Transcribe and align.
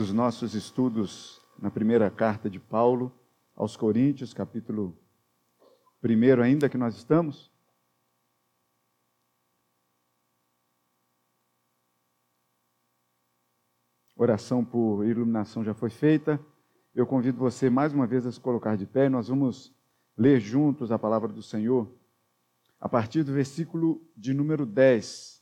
Os 0.00 0.14
nossos 0.14 0.54
estudos 0.54 1.42
na 1.58 1.70
primeira 1.70 2.10
carta 2.10 2.48
de 2.48 2.58
Paulo 2.58 3.12
aos 3.54 3.76
Coríntios, 3.76 4.32
capítulo 4.32 4.96
1 6.02 6.40
ainda 6.40 6.70
que 6.70 6.78
nós 6.78 6.96
estamos. 6.96 7.52
Oração 14.16 14.64
por 14.64 15.04
iluminação 15.04 15.62
já 15.62 15.74
foi 15.74 15.90
feita. 15.90 16.40
Eu 16.94 17.06
convido 17.06 17.36
você 17.36 17.68
mais 17.68 17.92
uma 17.92 18.06
vez 18.06 18.24
a 18.24 18.32
se 18.32 18.40
colocar 18.40 18.78
de 18.78 18.86
pé. 18.86 19.06
Nós 19.06 19.28
vamos 19.28 19.70
ler 20.16 20.40
juntos 20.40 20.90
a 20.90 20.98
palavra 20.98 21.28
do 21.28 21.42
Senhor 21.42 21.94
a 22.80 22.88
partir 22.88 23.22
do 23.22 23.34
versículo 23.34 24.02
de 24.16 24.32
número 24.32 24.64
10. 24.64 25.39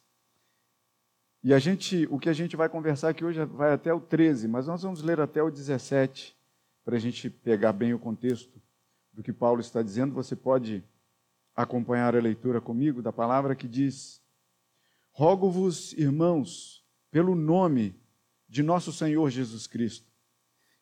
E 1.49 1.55
a 1.55 1.59
gente, 1.59 2.07
o 2.11 2.19
que 2.19 2.29
a 2.29 2.33
gente 2.35 2.57
vai 2.57 2.69
conversar 2.69 3.09
aqui 3.09 3.25
hoje 3.25 3.43
vai 3.43 3.73
até 3.73 3.91
o 3.91 3.99
13, 3.99 4.47
mas 4.47 4.67
nós 4.67 4.83
vamos 4.83 5.01
ler 5.01 5.19
até 5.19 5.43
o 5.43 5.51
17, 5.51 6.37
para 6.85 6.97
a 6.97 6.99
gente 6.99 7.31
pegar 7.31 7.73
bem 7.73 7.95
o 7.95 7.99
contexto 7.99 8.61
do 9.15 9.23
que 9.23 9.33
Paulo 9.33 9.59
está 9.59 9.81
dizendo. 9.81 10.13
Você 10.13 10.37
pode 10.37 10.85
acompanhar 11.57 12.15
a 12.15 12.21
leitura 12.21 12.61
comigo 12.61 13.01
da 13.01 13.15
palavra 13.15 13.57
que 13.57 13.67
diz: 13.67 14.21
Rogo-vos, 15.11 15.95
irmãos, 15.95 16.85
pelo 17.11 17.35
nome 17.35 17.99
de 18.47 18.63
nosso 18.63 18.93
Senhor 18.93 19.31
Jesus 19.31 19.67
Cristo, 19.67 20.07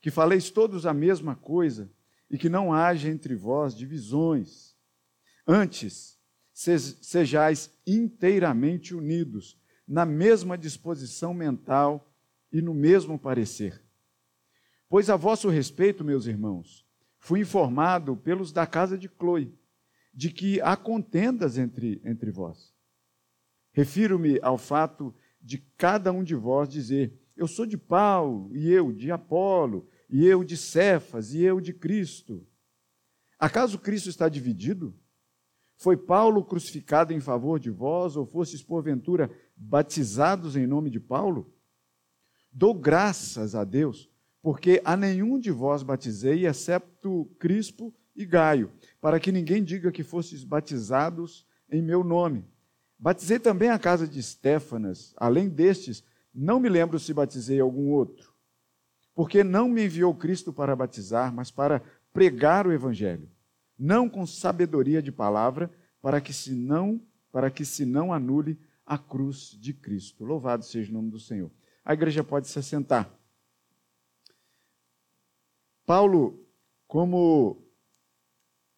que 0.00 0.10
faleis 0.10 0.50
todos 0.50 0.84
a 0.84 0.92
mesma 0.92 1.36
coisa 1.36 1.88
e 2.28 2.36
que 2.36 2.48
não 2.48 2.72
haja 2.72 3.08
entre 3.08 3.36
vós 3.36 3.72
divisões. 3.72 4.74
Antes, 5.46 6.18
sejais 6.52 7.70
inteiramente 7.86 8.96
unidos 8.96 9.56
na 9.86 10.04
mesma 10.04 10.56
disposição 10.58 11.32
mental 11.32 12.10
e 12.52 12.60
no 12.60 12.74
mesmo 12.74 13.18
parecer. 13.18 13.82
Pois 14.88 15.10
a 15.10 15.16
vosso 15.16 15.48
respeito, 15.48 16.04
meus 16.04 16.26
irmãos, 16.26 16.86
fui 17.18 17.40
informado 17.40 18.16
pelos 18.16 18.52
da 18.52 18.66
casa 18.66 18.96
de 18.96 19.08
Chloe 19.08 19.56
de 20.16 20.30
que 20.30 20.60
há 20.62 20.74
contendas 20.76 21.58
entre, 21.58 22.00
entre 22.02 22.30
vós. 22.30 22.74
Refiro-me 23.72 24.40
ao 24.40 24.56
fato 24.56 25.14
de 25.40 25.58
cada 25.76 26.10
um 26.10 26.24
de 26.24 26.34
vós 26.34 26.68
dizer: 26.70 27.12
Eu 27.36 27.46
sou 27.46 27.66
de 27.66 27.76
Paulo, 27.76 28.50
e 28.56 28.70
eu 28.70 28.90
de 28.90 29.10
Apolo, 29.10 29.86
e 30.08 30.24
eu 30.24 30.42
de 30.42 30.56
Cefas, 30.56 31.34
e 31.34 31.42
eu 31.42 31.60
de 31.60 31.74
Cristo. 31.74 32.46
Acaso 33.38 33.78
Cristo 33.78 34.08
está 34.08 34.28
dividido? 34.30 34.98
Foi 35.76 35.94
Paulo 35.94 36.42
crucificado 36.42 37.12
em 37.12 37.20
favor 37.20 37.60
de 37.60 37.68
vós, 37.68 38.16
ou 38.16 38.24
fostes 38.24 38.62
porventura 38.62 39.30
batizados 39.56 40.56
em 40.56 40.66
nome 40.66 40.90
de 40.90 41.00
Paulo? 41.00 41.52
Dou 42.52 42.74
graças 42.74 43.54
a 43.54 43.64
Deus, 43.64 44.10
porque 44.42 44.80
a 44.84 44.96
nenhum 44.96 45.38
de 45.38 45.50
vós 45.50 45.82
batizei, 45.82 46.46
excepto 46.46 47.24
Crispo 47.38 47.94
e 48.14 48.24
Gaio, 48.24 48.70
para 49.00 49.18
que 49.18 49.32
ninguém 49.32 49.64
diga 49.64 49.90
que 49.90 50.02
fostes 50.02 50.44
batizados 50.44 51.46
em 51.70 51.82
meu 51.82 52.04
nome. 52.04 52.44
Batizei 52.98 53.38
também 53.38 53.68
a 53.68 53.78
casa 53.78 54.06
de 54.06 54.18
Estéfanas, 54.18 55.14
além 55.16 55.48
destes, 55.48 56.04
não 56.32 56.60
me 56.60 56.68
lembro 56.68 56.98
se 56.98 57.12
batizei 57.12 57.60
algum 57.60 57.90
outro. 57.90 58.34
Porque 59.14 59.42
não 59.42 59.68
me 59.68 59.84
enviou 59.84 60.14
Cristo 60.14 60.52
para 60.52 60.76
batizar, 60.76 61.32
mas 61.34 61.50
para 61.50 61.82
pregar 62.12 62.66
o 62.66 62.72
evangelho 62.72 63.28
não 63.78 64.08
com 64.08 64.26
sabedoria 64.26 65.02
de 65.02 65.12
palavra, 65.12 65.70
para 66.00 66.20
que 66.20 66.32
se 66.32 66.52
não, 66.52 67.00
para 67.30 67.50
que 67.50 67.64
se 67.64 67.84
não 67.84 68.12
anule 68.12 68.58
a 68.86 68.96
cruz 68.96 69.56
de 69.60 69.74
Cristo. 69.74 70.24
Louvado 70.24 70.64
seja 70.64 70.90
o 70.90 70.94
nome 70.94 71.10
do 71.10 71.18
Senhor. 71.18 71.50
A 71.84 71.92
igreja 71.92 72.22
pode 72.22 72.46
se 72.46 72.58
assentar. 72.58 73.12
Paulo, 75.84 76.46
como 76.86 77.62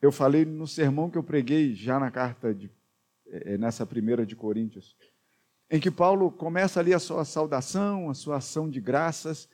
eu 0.00 0.10
falei 0.10 0.44
no 0.44 0.66
sermão 0.66 1.10
que 1.10 1.18
eu 1.18 1.22
preguei 1.22 1.74
já 1.74 1.98
na 2.00 2.10
carta 2.10 2.54
de, 2.54 2.70
eh, 3.26 3.58
nessa 3.58 3.84
primeira 3.84 4.24
de 4.24 4.34
Coríntios, 4.34 4.97
em 5.70 5.80
que 5.80 5.91
Paulo 5.91 6.30
começa 6.30 6.80
ali 6.80 6.94
a 6.94 6.98
sua 6.98 7.24
saudação, 7.24 8.08
a 8.08 8.14
sua 8.14 8.36
ação 8.36 8.68
de 8.68 8.80
graças, 8.80 9.48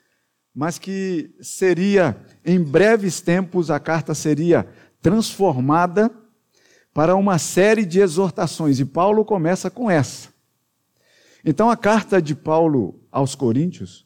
mas 0.53 0.79
que 0.79 1.35
seria, 1.41 2.15
em 2.45 2.61
breves 2.61 3.19
tempos, 3.19 3.69
a 3.69 3.79
carta 3.79 4.13
seria 4.13 4.67
transformada 5.01 6.09
para 6.93 7.15
uma 7.15 7.37
série 7.37 7.85
de 7.85 7.99
exortações, 7.99 8.79
e 8.79 8.85
Paulo 8.85 9.25
começa 9.25 9.69
com 9.69 9.91
essa. 9.91 10.34
Então, 11.45 11.69
a 11.69 11.77
carta 11.77 12.19
de 12.19 12.33
Paulo 12.33 12.99
aos 13.11 13.35
Coríntios, 13.35 14.03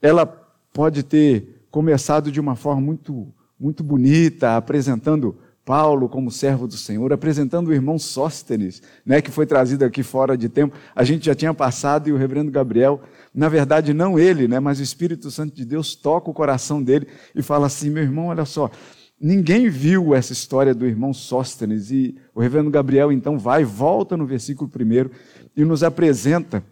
ela 0.00 0.24
pode 0.24 1.02
ter 1.02 1.66
começado 1.68 2.30
de 2.30 2.38
uma 2.38 2.54
forma 2.54 2.80
muito, 2.80 3.34
muito 3.58 3.82
bonita, 3.82 4.56
apresentando 4.56 5.36
Paulo 5.64 6.08
como 6.08 6.30
servo 6.30 6.68
do 6.68 6.76
Senhor, 6.76 7.12
apresentando 7.12 7.68
o 7.68 7.74
irmão 7.74 7.98
Sóstenes, 7.98 8.80
né, 9.04 9.20
que 9.20 9.32
foi 9.32 9.44
trazido 9.46 9.84
aqui 9.84 10.04
fora 10.04 10.38
de 10.38 10.48
tempo. 10.48 10.76
A 10.94 11.02
gente 11.02 11.26
já 11.26 11.34
tinha 11.34 11.52
passado 11.52 12.08
e 12.08 12.12
o 12.12 12.16
reverendo 12.16 12.52
Gabriel, 12.52 13.02
na 13.34 13.48
verdade 13.48 13.92
não 13.92 14.16
ele, 14.16 14.46
né, 14.46 14.60
mas 14.60 14.78
o 14.78 14.82
Espírito 14.84 15.28
Santo 15.28 15.56
de 15.56 15.64
Deus 15.64 15.96
toca 15.96 16.30
o 16.30 16.34
coração 16.34 16.80
dele 16.80 17.08
e 17.34 17.42
fala 17.42 17.66
assim: 17.66 17.90
meu 17.90 18.04
irmão, 18.04 18.26
olha 18.26 18.44
só, 18.44 18.70
Ninguém 19.18 19.70
viu 19.70 20.14
essa 20.14 20.34
história 20.34 20.74
do 20.74 20.84
irmão 20.84 21.14
Sóstenes 21.14 21.90
e 21.90 22.14
o 22.34 22.40
reverendo 22.40 22.70
Gabriel 22.70 23.10
então 23.10 23.38
vai, 23.38 23.64
volta 23.64 24.14
no 24.14 24.26
versículo 24.26 24.68
primeiro 24.68 25.10
e 25.56 25.64
nos 25.64 25.82
apresenta 25.82 26.62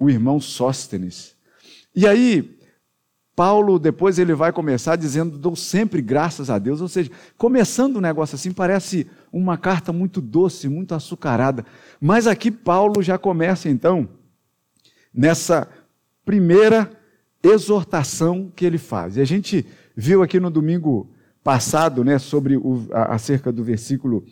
o 0.00 0.10
irmão 0.10 0.40
Sóstenes. 0.40 1.36
E 1.94 2.08
aí, 2.08 2.58
Paulo 3.36 3.78
depois 3.78 4.18
ele 4.18 4.34
vai 4.34 4.52
começar 4.52 4.96
dizendo: 4.96 5.38
dou 5.38 5.54
sempre 5.54 6.02
graças 6.02 6.50
a 6.50 6.58
Deus. 6.58 6.80
Ou 6.80 6.88
seja, 6.88 7.10
começando 7.38 7.96
um 7.96 8.00
negócio 8.00 8.34
assim, 8.34 8.52
parece 8.52 9.06
uma 9.32 9.56
carta 9.56 9.92
muito 9.92 10.20
doce, 10.20 10.68
muito 10.68 10.94
açucarada. 10.94 11.64
Mas 12.00 12.26
aqui 12.26 12.50
Paulo 12.50 13.02
já 13.02 13.16
começa 13.16 13.68
então 13.68 14.08
nessa 15.12 15.68
primeira 16.24 16.90
exortação 17.42 18.52
que 18.54 18.64
ele 18.64 18.78
faz. 18.78 19.16
E 19.16 19.20
a 19.20 19.24
gente 19.24 19.66
viu 19.96 20.22
aqui 20.22 20.38
no 20.38 20.50
domingo 20.50 21.10
passado, 21.42 22.04
né, 22.04 22.18
sobre 22.18 22.56
o, 22.56 22.86
acerca 22.92 23.50
do 23.50 23.64
versículo, 23.64 24.24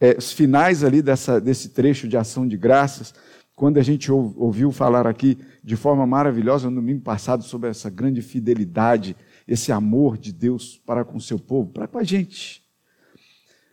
é, 0.00 0.18
finais 0.20 0.82
ali 0.82 1.02
dessa, 1.02 1.40
desse 1.40 1.68
trecho 1.68 2.08
de 2.08 2.16
ação 2.16 2.48
de 2.48 2.56
graças, 2.56 3.14
quando 3.54 3.78
a 3.78 3.82
gente 3.82 4.10
ouviu 4.10 4.72
falar 4.72 5.06
aqui 5.06 5.38
de 5.62 5.76
forma 5.76 6.06
maravilhosa 6.06 6.68
no 6.68 6.76
domingo 6.76 7.02
passado 7.02 7.44
sobre 7.44 7.70
essa 7.70 7.88
grande 7.88 8.20
fidelidade, 8.20 9.16
esse 9.46 9.70
amor 9.70 10.18
de 10.18 10.32
Deus 10.32 10.80
para 10.84 11.04
com 11.04 11.18
o 11.18 11.20
seu 11.20 11.38
povo, 11.38 11.70
para 11.70 11.86
com 11.86 11.98
a 11.98 12.02
gente. 12.02 12.64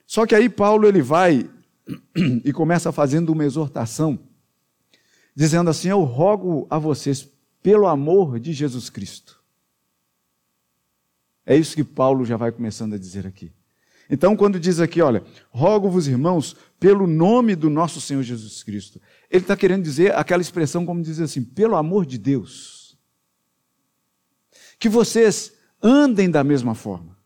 Só 0.05 0.25
que 0.25 0.35
aí 0.35 0.49
Paulo 0.49 0.87
ele 0.87 1.01
vai 1.01 1.49
e 2.45 2.53
começa 2.53 2.91
fazendo 2.91 3.31
uma 3.31 3.43
exortação, 3.43 4.19
dizendo 5.35 5.69
assim: 5.69 5.89
Eu 5.89 6.03
rogo 6.03 6.67
a 6.69 6.77
vocês, 6.77 7.27
pelo 7.63 7.87
amor 7.87 8.39
de 8.39 8.53
Jesus 8.53 8.89
Cristo, 8.89 9.41
é 11.45 11.55
isso 11.55 11.75
que 11.75 11.83
Paulo 11.83 12.23
já 12.23 12.37
vai 12.37 12.51
começando 12.51 12.93
a 12.93 12.97
dizer 12.97 13.25
aqui. 13.25 13.51
Então, 14.09 14.35
quando 14.35 14.59
diz 14.59 14.81
aqui, 14.81 15.01
olha, 15.01 15.23
rogo-vos, 15.49 16.05
irmãos, 16.05 16.57
pelo 16.77 17.07
nome 17.07 17.55
do 17.55 17.69
nosso 17.69 18.01
Senhor 18.01 18.21
Jesus 18.21 18.61
Cristo, 18.61 19.01
ele 19.31 19.45
está 19.45 19.55
querendo 19.55 19.81
dizer 19.81 20.13
aquela 20.13 20.41
expressão 20.41 20.85
como 20.85 21.01
diz 21.01 21.21
assim, 21.21 21.41
pelo 21.41 21.77
amor 21.77 22.05
de 22.05 22.17
Deus. 22.17 22.97
Que 24.77 24.89
vocês 24.89 25.53
andem 25.81 26.29
da 26.29 26.43
mesma 26.43 26.75
forma, 26.75 27.17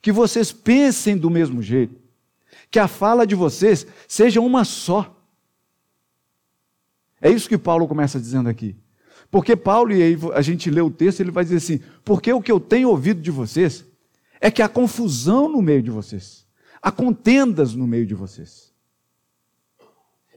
que 0.00 0.10
vocês 0.10 0.50
pensem 0.50 1.18
do 1.18 1.28
mesmo 1.28 1.62
jeito, 1.62 2.00
que 2.70 2.78
a 2.78 2.88
fala 2.88 3.26
de 3.26 3.34
vocês 3.34 3.86
seja 4.08 4.40
uma 4.40 4.64
só. 4.64 5.14
É 7.20 7.30
isso 7.30 7.48
que 7.48 7.58
Paulo 7.58 7.86
começa 7.86 8.18
dizendo 8.18 8.48
aqui. 8.48 8.74
Porque 9.30 9.54
Paulo, 9.54 9.92
e 9.92 10.02
aí 10.02 10.18
a 10.34 10.40
gente 10.40 10.70
lê 10.70 10.80
o 10.80 10.90
texto, 10.90 11.20
ele 11.20 11.30
vai 11.30 11.44
dizer 11.44 11.56
assim: 11.56 11.80
porque 12.04 12.32
o 12.32 12.40
que 12.40 12.52
eu 12.52 12.58
tenho 12.58 12.88
ouvido 12.88 13.20
de 13.20 13.30
vocês 13.30 13.84
é 14.40 14.50
que 14.50 14.62
há 14.62 14.68
confusão 14.68 15.48
no 15.48 15.60
meio 15.60 15.82
de 15.82 15.90
vocês, 15.90 16.46
há 16.80 16.90
contendas 16.90 17.74
no 17.74 17.86
meio 17.86 18.06
de 18.06 18.14
vocês. 18.14 18.72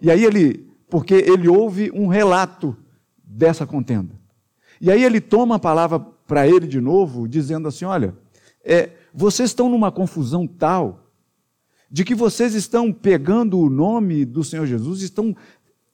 E 0.01 0.11
aí 0.11 0.23
ele, 0.25 0.66
porque 0.89 1.13
ele 1.13 1.47
ouve 1.47 1.91
um 1.93 2.07
relato 2.07 2.75
dessa 3.23 3.65
contenda. 3.65 4.15
E 4.79 4.91
aí 4.91 5.03
ele 5.03 5.19
toma 5.19 5.55
a 5.55 5.59
palavra 5.59 5.99
para 5.99 6.47
ele 6.47 6.67
de 6.67 6.79
novo, 6.79 7.27
dizendo 7.27 7.67
assim: 7.67 7.85
olha, 7.85 8.15
é, 8.63 8.91
vocês 9.13 9.49
estão 9.49 9.69
numa 9.69 9.91
confusão 9.91 10.45
tal 10.45 11.11
de 11.89 12.03
que 12.03 12.13
vocês 12.13 12.53
estão 12.53 12.91
pegando 12.91 13.59
o 13.59 13.69
nome 13.69 14.25
do 14.25 14.43
Senhor 14.43 14.65
Jesus, 14.65 15.01
estão 15.01 15.35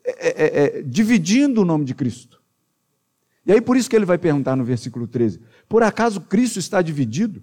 é, 0.04 0.28
é, 0.28 0.80
é, 0.80 0.82
dividindo 0.82 1.62
o 1.62 1.66
nome 1.66 1.86
de 1.86 1.94
Cristo. 1.94 2.42
E 3.46 3.52
aí 3.52 3.62
por 3.62 3.78
isso 3.78 3.90
que 3.90 3.96
ele 3.96 4.06
vai 4.06 4.18
perguntar 4.18 4.56
no 4.56 4.64
versículo 4.64 5.08
13: 5.08 5.40
Por 5.70 5.84
acaso 5.84 6.22
Cristo 6.22 6.60
está 6.60 6.82
dividido? 6.82 7.42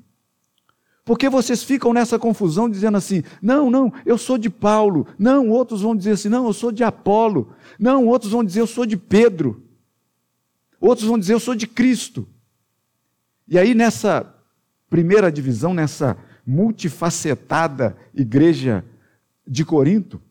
Porque 1.11 1.29
vocês 1.29 1.65
ficam 1.65 1.93
nessa 1.93 2.21
confusão 2.21 2.71
dizendo 2.71 2.97
assim: 2.97 3.25
não, 3.43 3.69
não, 3.69 3.93
eu 4.07 4.17
sou 4.17 4.39
de 4.39 4.49
Paulo. 4.49 5.09
Não, 5.19 5.49
outros 5.49 5.83
vão 5.83 5.97
dizer 5.97 6.13
assim: 6.13 6.29
não, 6.29 6.47
eu 6.47 6.53
sou 6.53 6.71
de 6.71 6.85
Apolo. 6.85 7.53
Não, 7.81 8.07
outros 8.07 8.31
vão 8.31 8.45
dizer 8.45 8.61
eu 8.61 8.67
sou 8.69 8.87
de 8.87 8.97
Pedro. 8.97 9.61
Outros 10.81 11.09
vão 11.09 11.19
dizer 11.19 11.35
eu 11.35 11.41
sou 11.41 11.57
de 11.57 11.67
Cristo. 11.67 12.29
E 13.49 13.59
aí, 13.59 13.75
nessa 13.75 14.25
primeira 14.89 15.33
divisão, 15.33 15.75
nessa 15.75 16.17
multifacetada 16.47 17.97
igreja 18.15 18.85
de 19.45 19.65
Corinto, 19.65 20.23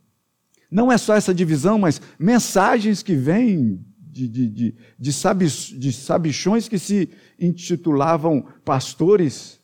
não 0.71 0.89
é 0.89 0.97
só 0.97 1.13
essa 1.13 1.33
divisão, 1.33 1.77
mas 1.77 2.01
mensagens 2.17 3.03
que 3.03 3.15
vêm 3.15 3.85
de, 3.99 4.29
de, 4.29 4.47
de, 4.47 4.75
de, 4.97 5.91
sabichões 5.91 6.69
que 6.69 6.79
se 6.79 7.09
intitulavam 7.37 8.45
pastores 8.63 9.58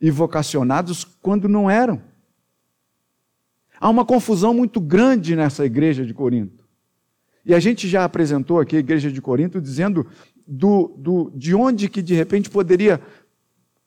e 0.00 0.10
vocacionados 0.10 1.04
quando 1.04 1.48
não 1.48 1.70
eram. 1.70 2.00
Há 3.78 3.88
uma 3.88 4.04
confusão 4.04 4.54
muito 4.54 4.80
grande 4.80 5.36
nessa 5.36 5.64
igreja 5.64 6.04
de 6.04 6.14
Corinto. 6.14 6.64
E 7.44 7.54
a 7.54 7.60
gente 7.60 7.86
já 7.86 8.04
apresentou 8.04 8.58
aqui 8.58 8.76
a 8.76 8.80
igreja 8.80 9.10
de 9.10 9.20
Corinto 9.20 9.60
dizendo 9.60 10.06
do, 10.46 10.94
do, 10.96 11.32
de 11.34 11.54
onde 11.54 11.88
que 11.88 12.02
de 12.02 12.14
repente 12.14 12.50
poderia, 12.50 13.00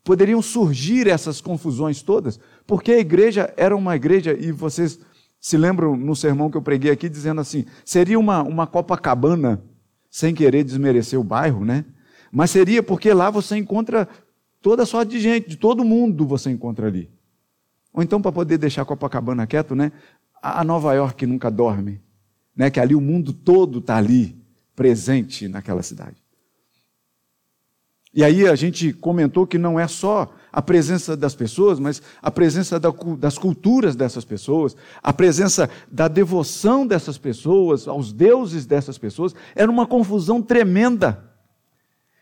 poderiam 0.03 0.41
surgir 0.41 1.07
essas 1.07 1.41
confusões 1.41 2.01
todas, 2.01 2.39
porque 2.65 2.91
a 2.91 2.99
igreja 2.99 3.53
era 3.57 3.75
uma 3.75 3.95
igreja, 3.95 4.35
e 4.39 4.51
vocês 4.51 4.99
se 5.39 5.57
lembram 5.57 5.95
no 5.95 6.15
sermão 6.15 6.49
que 6.49 6.57
eu 6.57 6.61
preguei 6.61 6.91
aqui, 6.91 7.07
dizendo 7.07 7.41
assim: 7.41 7.65
seria 7.85 8.19
uma, 8.19 8.43
uma 8.43 8.67
Copacabana, 8.67 9.61
sem 10.09 10.33
querer 10.33 10.63
desmerecer 10.63 11.19
o 11.19 11.23
bairro, 11.23 11.63
né? 11.63 11.85
Mas 12.31 12.51
seria 12.51 12.83
porque 12.83 13.13
lá 13.13 13.29
você 13.29 13.55
encontra 13.57 14.07
toda 14.61 14.85
sorte 14.85 15.11
de 15.11 15.19
gente, 15.19 15.49
de 15.49 15.57
todo 15.57 15.83
mundo 15.83 16.25
você 16.25 16.49
encontra 16.49 16.87
ali. 16.87 17.09
Ou 17.93 18.03
então, 18.03 18.21
para 18.21 18.31
poder 18.31 18.57
deixar 18.57 18.85
Copacabana 18.85 19.47
quieto, 19.47 19.75
né? 19.75 19.91
A 20.41 20.63
Nova 20.63 20.93
York 20.93 21.25
nunca 21.25 21.49
dorme, 21.49 22.01
né? 22.55 22.69
Que 22.69 22.79
ali 22.79 22.95
o 22.95 23.01
mundo 23.01 23.33
todo 23.33 23.79
está 23.79 23.97
ali, 23.97 24.37
presente 24.75 25.47
naquela 25.47 25.83
cidade. 25.83 26.23
E 28.13 28.23
aí 28.23 28.47
a 28.47 28.55
gente 28.55 28.91
comentou 28.91 29.45
que 29.45 29.57
não 29.57 29.79
é 29.79 29.87
só 29.87 30.33
a 30.51 30.61
presença 30.61 31.15
das 31.15 31.35
pessoas, 31.35 31.79
mas 31.79 32.01
a 32.21 32.31
presença 32.31 32.79
das 32.79 33.37
culturas 33.37 33.95
dessas 33.95 34.25
pessoas, 34.25 34.75
a 35.01 35.13
presença 35.13 35.69
da 35.91 36.07
devoção 36.07 36.87
dessas 36.87 37.19
pessoas, 37.19 37.87
aos 37.87 38.11
deuses 38.11 38.65
dessas 38.65 38.97
pessoas, 38.97 39.35
era 39.55 39.69
uma 39.69 39.85
confusão 39.85 40.41
tremenda. 40.41 41.23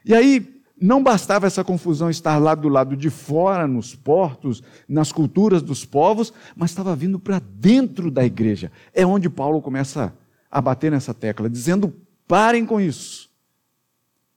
E 0.04 0.14
aí 0.14 0.57
não 0.80 1.02
bastava 1.02 1.48
essa 1.48 1.64
confusão 1.64 2.10
estar 2.10 2.38
lá 2.38 2.54
do 2.54 2.70
lado 2.70 2.96
de 2.96 3.10
fora, 3.10 3.68
nos 3.68 3.96
portos, 3.96 4.62
nas 4.88 5.12
culturas 5.12 5.62
dos 5.62 5.84
povos, 5.84 6.32
mas 6.56 6.72
estava 6.72 6.96
vindo 6.96 7.20
para 7.20 7.40
dentro 7.40 8.12
da 8.12 8.24
igreja. 8.24 8.72
É 8.94 9.06
onde 9.06 9.30
Paulo 9.30 9.62
começa 9.62 10.14
a 10.52 10.62
bater 10.62 10.92
nessa 10.92 11.14
tecla, 11.14 11.50
dizendo: 11.50 11.94
parem 12.28 12.66
com 12.66 12.80
isso. 12.80 13.30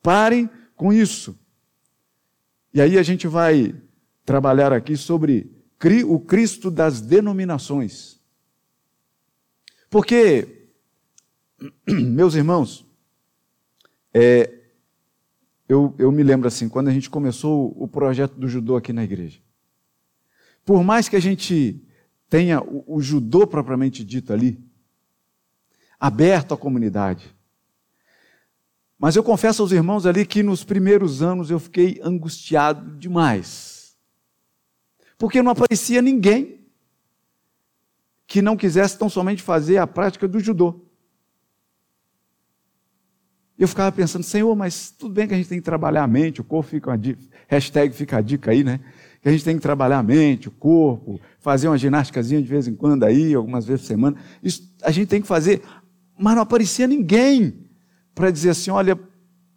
Parem 0.02 0.48
com 0.74 0.92
isso. 0.92 1.38
E 2.72 2.80
aí 2.80 2.96
a 2.96 3.02
gente 3.02 3.28
vai 3.28 3.74
trabalhar 4.24 4.72
aqui 4.72 4.96
sobre 4.96 5.50
o 6.06 6.20
Cristo 6.20 6.70
das 6.70 7.00
denominações. 7.00 8.18
Porque, 9.90 10.68
meus 11.86 12.34
irmãos, 12.34 12.86
é, 14.14 14.59
eu, 15.70 15.94
eu 15.98 16.10
me 16.10 16.24
lembro 16.24 16.48
assim, 16.48 16.68
quando 16.68 16.88
a 16.88 16.92
gente 16.92 17.08
começou 17.08 17.72
o 17.80 17.86
projeto 17.86 18.34
do 18.34 18.48
judô 18.48 18.74
aqui 18.74 18.92
na 18.92 19.04
igreja. 19.04 19.38
Por 20.64 20.82
mais 20.82 21.08
que 21.08 21.14
a 21.14 21.20
gente 21.20 21.80
tenha 22.28 22.60
o, 22.60 22.96
o 22.96 23.00
judô 23.00 23.46
propriamente 23.46 24.04
dito 24.04 24.32
ali, 24.32 24.60
aberto 25.98 26.54
à 26.54 26.56
comunidade, 26.56 27.32
mas 28.98 29.14
eu 29.14 29.22
confesso 29.22 29.62
aos 29.62 29.70
irmãos 29.70 30.06
ali 30.06 30.26
que 30.26 30.42
nos 30.42 30.64
primeiros 30.64 31.22
anos 31.22 31.52
eu 31.52 31.60
fiquei 31.60 32.00
angustiado 32.02 32.98
demais. 32.98 33.96
Porque 35.16 35.40
não 35.40 35.52
aparecia 35.52 36.02
ninguém 36.02 36.66
que 38.26 38.42
não 38.42 38.56
quisesse 38.56 38.98
tão 38.98 39.08
somente 39.08 39.40
fazer 39.40 39.78
a 39.78 39.86
prática 39.86 40.26
do 40.26 40.40
judô. 40.40 40.84
Eu 43.60 43.68
ficava 43.68 43.92
pensando, 43.92 44.22
Senhor, 44.22 44.56
mas 44.56 44.90
tudo 44.90 45.12
bem 45.12 45.28
que 45.28 45.34
a 45.34 45.36
gente 45.36 45.50
tem 45.50 45.58
que 45.58 45.64
trabalhar 45.64 46.02
a 46.02 46.06
mente, 46.06 46.40
o 46.40 46.44
corpo 46.44 46.70
fica 46.70 46.88
uma 46.88 46.96
dica, 46.96 47.20
hashtag 47.46 47.94
fica 47.94 48.16
a 48.16 48.22
dica 48.22 48.52
aí, 48.52 48.64
né? 48.64 48.80
Que 49.20 49.28
a 49.28 49.32
gente 49.32 49.44
tem 49.44 49.54
que 49.54 49.60
trabalhar 49.60 49.98
a 49.98 50.02
mente, 50.02 50.48
o 50.48 50.50
corpo, 50.50 51.20
fazer 51.40 51.68
uma 51.68 51.76
ginásticazinha 51.76 52.40
de 52.40 52.48
vez 52.48 52.66
em 52.66 52.74
quando 52.74 53.04
aí, 53.04 53.34
algumas 53.34 53.66
vezes 53.66 53.82
por 53.82 53.88
semana. 53.88 54.16
Isso 54.42 54.74
a 54.82 54.90
gente 54.90 55.08
tem 55.08 55.20
que 55.20 55.28
fazer, 55.28 55.60
mas 56.18 56.34
não 56.34 56.40
aparecia 56.40 56.86
ninguém 56.86 57.66
para 58.14 58.30
dizer 58.30 58.48
assim: 58.48 58.70
olha, 58.70 58.98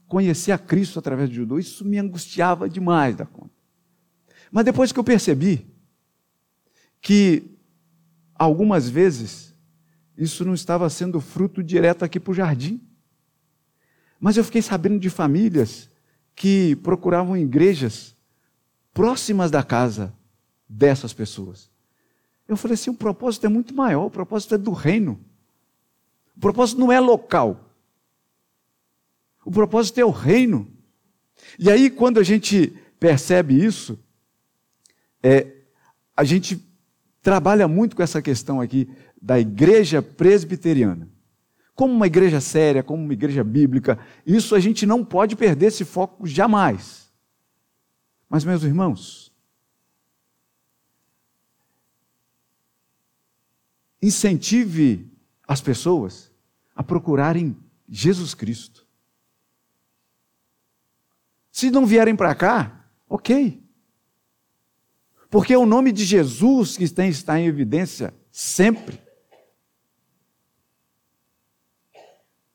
conhecer 0.06 0.52
a 0.52 0.58
Cristo 0.58 1.00
através 1.00 1.30
do 1.30 1.36
judô, 1.36 1.58
isso 1.58 1.86
me 1.86 1.98
angustiava 1.98 2.68
demais 2.68 3.16
da 3.16 3.26
conta. 3.26 3.54
Mas 4.52 4.66
depois 4.66 4.92
que 4.92 5.00
eu 5.00 5.04
percebi 5.06 5.66
que 7.02 7.56
algumas 8.36 8.90
vezes 8.90 9.56
isso 10.18 10.44
não 10.44 10.54
estava 10.54 10.90
sendo 10.90 11.22
fruto 11.22 11.64
direto 11.64 12.04
aqui 12.04 12.20
para 12.20 12.32
o 12.32 12.36
jardim, 12.36 12.82
mas 14.24 14.38
eu 14.38 14.44
fiquei 14.46 14.62
sabendo 14.62 14.98
de 14.98 15.10
famílias 15.10 15.90
que 16.34 16.78
procuravam 16.78 17.36
igrejas 17.36 18.16
próximas 18.94 19.52
da 19.52 19.62
casa 19.62 20.14
dessas 20.68 21.12
pessoas. 21.12 21.70
Eu 22.48 22.56
falei 22.56 22.76
assim: 22.76 22.90
o 22.90 22.94
propósito 22.94 23.46
é 23.48 23.50
muito 23.50 23.76
maior, 23.76 24.06
o 24.06 24.10
propósito 24.10 24.56
é 24.56 24.58
do 24.58 24.72
reino. 24.72 25.20
O 26.38 26.40
propósito 26.40 26.80
não 26.80 26.90
é 26.90 27.02
local. 27.02 27.70
O 29.44 29.52
propósito 29.52 30.00
é 30.00 30.06
o 30.06 30.10
reino. 30.10 30.72
E 31.60 31.70
aí, 31.70 31.90
quando 31.90 32.18
a 32.18 32.24
gente 32.24 32.74
percebe 32.98 33.62
isso, 33.62 34.00
é, 35.22 35.54
a 36.16 36.24
gente 36.24 36.66
trabalha 37.22 37.68
muito 37.68 37.94
com 37.94 38.02
essa 38.02 38.22
questão 38.22 38.62
aqui 38.62 38.90
da 39.22 39.38
igreja 39.38 40.02
presbiteriana. 40.02 41.13
Como 41.76 41.94
uma 41.94 42.08
igreja 42.08 42.40
séria, 42.40 42.84
como 42.84 43.04
uma 43.04 43.14
igreja 43.14 43.44
bíblica, 43.44 43.98
isso 44.26 44.56
a 44.56 44.60
gente 44.60 44.86
não 44.86 45.04
pode 45.04 45.36
perder 45.36 45.68
esse 45.68 45.84
foco 45.84 46.26
jamais. 46.26 47.12
Mas, 48.30 48.44
meus 48.44 48.64
irmãos, 48.64 49.32
incentive 54.02 55.12
as 55.48 55.62
pessoas 55.62 56.32
a 56.76 56.84
procurarem 56.84 57.58
Jesus 57.88 58.34
Cristo. 58.34 58.88
Se 61.52 61.70
não 61.70 61.86
vierem 61.86 62.16
para 62.16 62.34
cá, 62.34 62.88
ok. 63.08 63.64
Porque 65.30 65.54
é 65.54 65.58
o 65.58 65.66
nome 65.66 65.92
de 65.92 66.04
Jesus 66.04 66.78
que 66.78 66.84
está 66.84 67.40
em 67.40 67.46
evidência 67.46 68.14
sempre. 68.32 69.00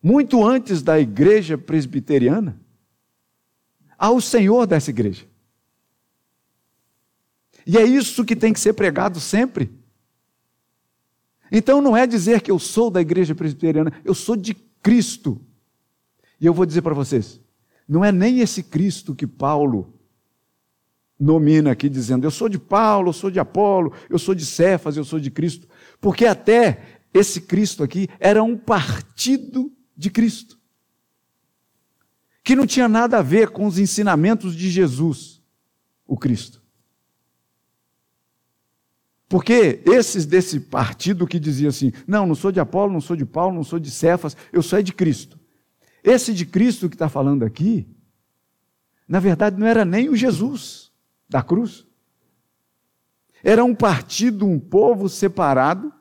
Muito 0.02 0.45
antes 0.45 0.83
da 0.83 0.99
igreja 0.99 1.59
presbiteriana, 1.59 2.61
há 3.99 4.11
o 4.11 4.21
Senhor 4.21 4.67
dessa 4.67 4.90
igreja. 4.90 5.26
E 7.67 7.76
é 7.76 7.85
isso 7.85 8.25
que 8.25 8.37
tem 8.37 8.52
que 8.52 8.61
ser 8.61 8.73
pregado 8.73 9.21
sempre. 9.21 9.71
Então 11.50 11.83
não 11.83 11.97
é 11.97 12.07
dizer 12.07 12.40
que 12.40 12.50
eu 12.50 12.59
sou 12.59 12.90
da 12.90 13.00
igreja 13.00 13.35
presbiteriana, 13.35 13.93
eu 14.05 14.14
sou 14.14 14.37
de 14.37 14.55
Cristo. 14.83 15.40
E 16.40 16.47
eu 16.47 16.55
vou 16.55 16.64
dizer 16.64 16.83
para 16.83 16.95
vocês: 16.95 17.40
não 17.88 18.05
é 18.05 18.12
nem 18.12 18.40
esse 18.40 18.62
Cristo 18.62 19.14
que 19.14 19.26
Paulo 19.26 19.95
nomina 21.19 21.73
aqui, 21.73 21.88
dizendo: 21.88 22.25
Eu 22.25 22.31
sou 22.31 22.49
de 22.49 22.59
Paulo, 22.59 23.09
eu 23.09 23.12
sou 23.12 23.31
de 23.31 23.40
Apolo, 23.40 23.93
eu 24.09 24.19
sou 24.19 24.35
de 24.35 24.47
Cefas, 24.47 24.97
eu 24.97 25.05
sou 25.05 25.19
de 25.19 25.31
Cristo. 25.31 25.67
Porque 26.00 26.26
até 26.26 27.00
esse 27.12 27.40
Cristo 27.40 27.83
aqui 27.83 28.09
era 28.21 28.43
um 28.43 28.57
partido 28.57 29.73
de 29.99 30.11
Cristo, 30.11 30.57
que 32.45 32.55
não 32.55 32.64
tinha 32.64 32.88
nada 32.88 33.19
a 33.19 33.23
ver 33.23 33.50
com 33.50 33.67
os 33.67 33.78
ensinamentos 33.78 34.55
de 34.55 34.71
Jesus, 34.71 35.43
o 36.07 36.17
Cristo. 36.17 36.62
Porque 39.28 39.83
esses 39.85 40.25
desse 40.25 40.61
partido 40.61 41.26
que 41.26 41.40
dizia 41.40 41.69
assim: 41.69 41.93
não, 42.07 42.26
não 42.26 42.35
sou 42.37 42.52
de 42.52 42.61
Apolo, 42.61 42.93
não 42.93 43.00
sou 43.00 43.17
de 43.17 43.26
Paulo, 43.26 43.57
não 43.57 43.64
sou 43.64 43.78
de 43.78 43.90
Cefas, 43.90 44.37
eu 44.52 44.62
sou 44.62 44.78
é 44.78 44.83
de 44.83 44.93
Cristo. 44.93 45.38
Esse 46.02 46.33
de 46.33 46.47
Cristo 46.47 46.88
que 46.88 46.95
está 46.95 47.09
falando 47.09 47.45
aqui, 47.45 47.87
na 49.07 49.19
verdade 49.19 49.59
não 49.59 49.67
era 49.67 49.85
nem 49.85 50.09
o 50.09 50.17
Jesus 50.17 50.93
da 51.28 51.43
cruz. 51.43 51.87
Era 53.43 53.64
um 53.64 53.75
partido, 53.75 54.47
um 54.47 54.59
povo 54.59 55.09
separado, 55.09 55.93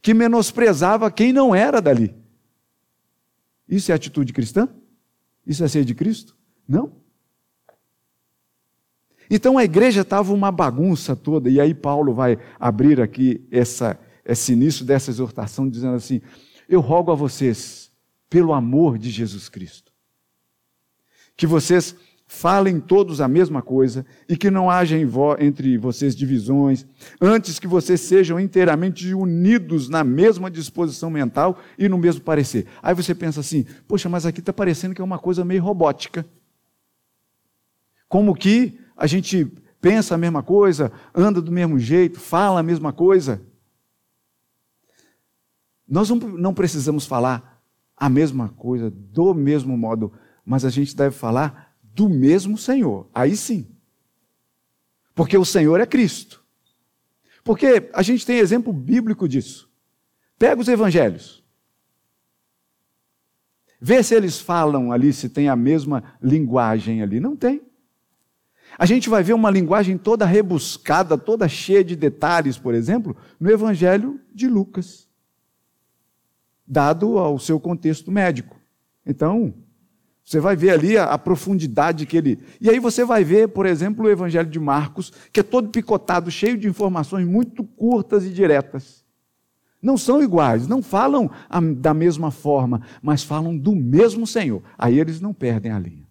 que 0.00 0.14
menosprezava 0.14 1.10
quem 1.10 1.32
não 1.32 1.54
era 1.54 1.82
dali. 1.82 2.23
Isso 3.68 3.90
é 3.90 3.94
atitude 3.94 4.32
cristã? 4.32 4.68
Isso 5.46 5.64
é 5.64 5.68
ser 5.68 5.84
de 5.84 5.94
Cristo? 5.94 6.36
Não. 6.66 6.92
Então 9.30 9.56
a 9.56 9.64
igreja 9.64 10.02
estava 10.02 10.32
uma 10.32 10.52
bagunça 10.52 11.16
toda, 11.16 11.48
e 11.48 11.60
aí 11.60 11.74
Paulo 11.74 12.12
vai 12.12 12.38
abrir 12.60 13.00
aqui 13.00 13.46
essa, 13.50 13.98
esse 14.24 14.52
início 14.52 14.84
dessa 14.84 15.10
exortação, 15.10 15.68
dizendo 15.68 15.94
assim: 15.94 16.20
Eu 16.68 16.80
rogo 16.80 17.10
a 17.10 17.14
vocês, 17.14 17.90
pelo 18.28 18.52
amor 18.52 18.98
de 18.98 19.10
Jesus 19.10 19.48
Cristo. 19.48 19.92
Que 21.36 21.46
vocês 21.46 21.96
falem 22.34 22.80
todos 22.80 23.20
a 23.20 23.28
mesma 23.28 23.62
coisa 23.62 24.04
e 24.28 24.36
que 24.36 24.50
não 24.50 24.68
haja 24.68 24.96
entre 25.38 25.78
vocês 25.78 26.14
divisões, 26.14 26.84
antes 27.20 27.58
que 27.58 27.66
vocês 27.66 28.00
sejam 28.00 28.38
inteiramente 28.40 29.14
unidos 29.14 29.88
na 29.88 30.02
mesma 30.02 30.50
disposição 30.50 31.08
mental 31.08 31.58
e 31.78 31.88
no 31.88 31.96
mesmo 31.96 32.22
parecer. 32.22 32.66
Aí 32.82 32.94
você 32.94 33.14
pensa 33.14 33.40
assim: 33.40 33.64
poxa, 33.86 34.08
mas 34.08 34.26
aqui 34.26 34.40
está 34.40 34.52
parecendo 34.52 34.94
que 34.94 35.00
é 35.00 35.04
uma 35.04 35.18
coisa 35.18 35.44
meio 35.44 35.62
robótica. 35.62 36.26
Como 38.08 38.34
que 38.34 38.78
a 38.96 39.06
gente 39.06 39.46
pensa 39.80 40.14
a 40.14 40.18
mesma 40.18 40.42
coisa, 40.42 40.90
anda 41.14 41.40
do 41.40 41.52
mesmo 41.52 41.78
jeito, 41.78 42.18
fala 42.18 42.60
a 42.60 42.62
mesma 42.62 42.92
coisa. 42.92 43.40
Nós 45.88 46.08
não 46.10 46.52
precisamos 46.52 47.06
falar 47.06 47.62
a 47.96 48.08
mesma 48.08 48.48
coisa 48.48 48.90
do 48.90 49.32
mesmo 49.34 49.76
modo, 49.78 50.12
mas 50.44 50.64
a 50.64 50.70
gente 50.70 50.96
deve 50.96 51.14
falar 51.14 51.63
do 51.94 52.08
mesmo 52.08 52.58
Senhor. 52.58 53.08
Aí 53.14 53.36
sim. 53.36 53.68
Porque 55.14 55.38
o 55.38 55.44
Senhor 55.44 55.80
é 55.80 55.86
Cristo. 55.86 56.44
Porque 57.44 57.88
a 57.92 58.02
gente 58.02 58.26
tem 58.26 58.38
exemplo 58.38 58.72
bíblico 58.72 59.28
disso. 59.28 59.70
Pega 60.36 60.60
os 60.60 60.66
evangelhos. 60.66 61.44
Vê 63.80 64.02
se 64.02 64.14
eles 64.14 64.40
falam 64.40 64.90
ali, 64.90 65.12
se 65.12 65.28
tem 65.28 65.48
a 65.48 65.54
mesma 65.54 66.02
linguagem 66.20 67.02
ali. 67.02 67.20
Não 67.20 67.36
tem. 67.36 67.62
A 68.76 68.86
gente 68.86 69.08
vai 69.08 69.22
ver 69.22 69.34
uma 69.34 69.50
linguagem 69.50 69.96
toda 69.96 70.26
rebuscada, 70.26 71.16
toda 71.16 71.46
cheia 71.46 71.84
de 71.84 71.94
detalhes, 71.94 72.58
por 72.58 72.74
exemplo, 72.74 73.16
no 73.38 73.48
Evangelho 73.50 74.20
de 74.34 74.48
Lucas, 74.48 75.08
dado 76.66 77.18
ao 77.18 77.38
seu 77.38 77.60
contexto 77.60 78.10
médico. 78.10 78.58
Então, 79.06 79.54
você 80.24 80.40
vai 80.40 80.56
ver 80.56 80.70
ali 80.70 80.96
a, 80.96 81.04
a, 81.04 81.18
profundidade 81.18 82.06
que 82.06 82.16
ele. 82.16 82.38
E 82.58 82.70
aí 82.70 82.78
você 82.78 83.04
vai 83.04 83.22
ver, 83.22 83.48
por 83.48 83.66
exemplo, 83.66 84.06
o 84.06 84.10
Evangelho 84.10 84.48
de 84.48 84.58
Marcos, 84.58 85.12
que 85.30 85.40
é 85.40 85.42
todo 85.42 85.68
picotado, 85.68 86.30
cheio 86.30 86.56
de 86.56 86.66
informações 86.66 87.26
muito 87.26 87.62
curtas 87.62 88.24
e 88.24 88.30
diretas. 88.30 89.04
Não 89.82 89.98
são 89.98 90.22
iguais, 90.22 90.66
não 90.66 90.82
falam 90.82 91.30
a, 91.48 91.60
da 91.60 91.92
mesma 91.92 92.30
forma, 92.30 92.80
mas 93.02 93.22
falam 93.22 93.54
do 93.54 93.76
mesmo 93.76 94.26
Senhor. 94.26 94.62
Aí 94.78 94.98
eles 94.98 95.20
não 95.20 95.34
perdem 95.34 95.72
a 95.72 95.78
linha. 95.78 96.03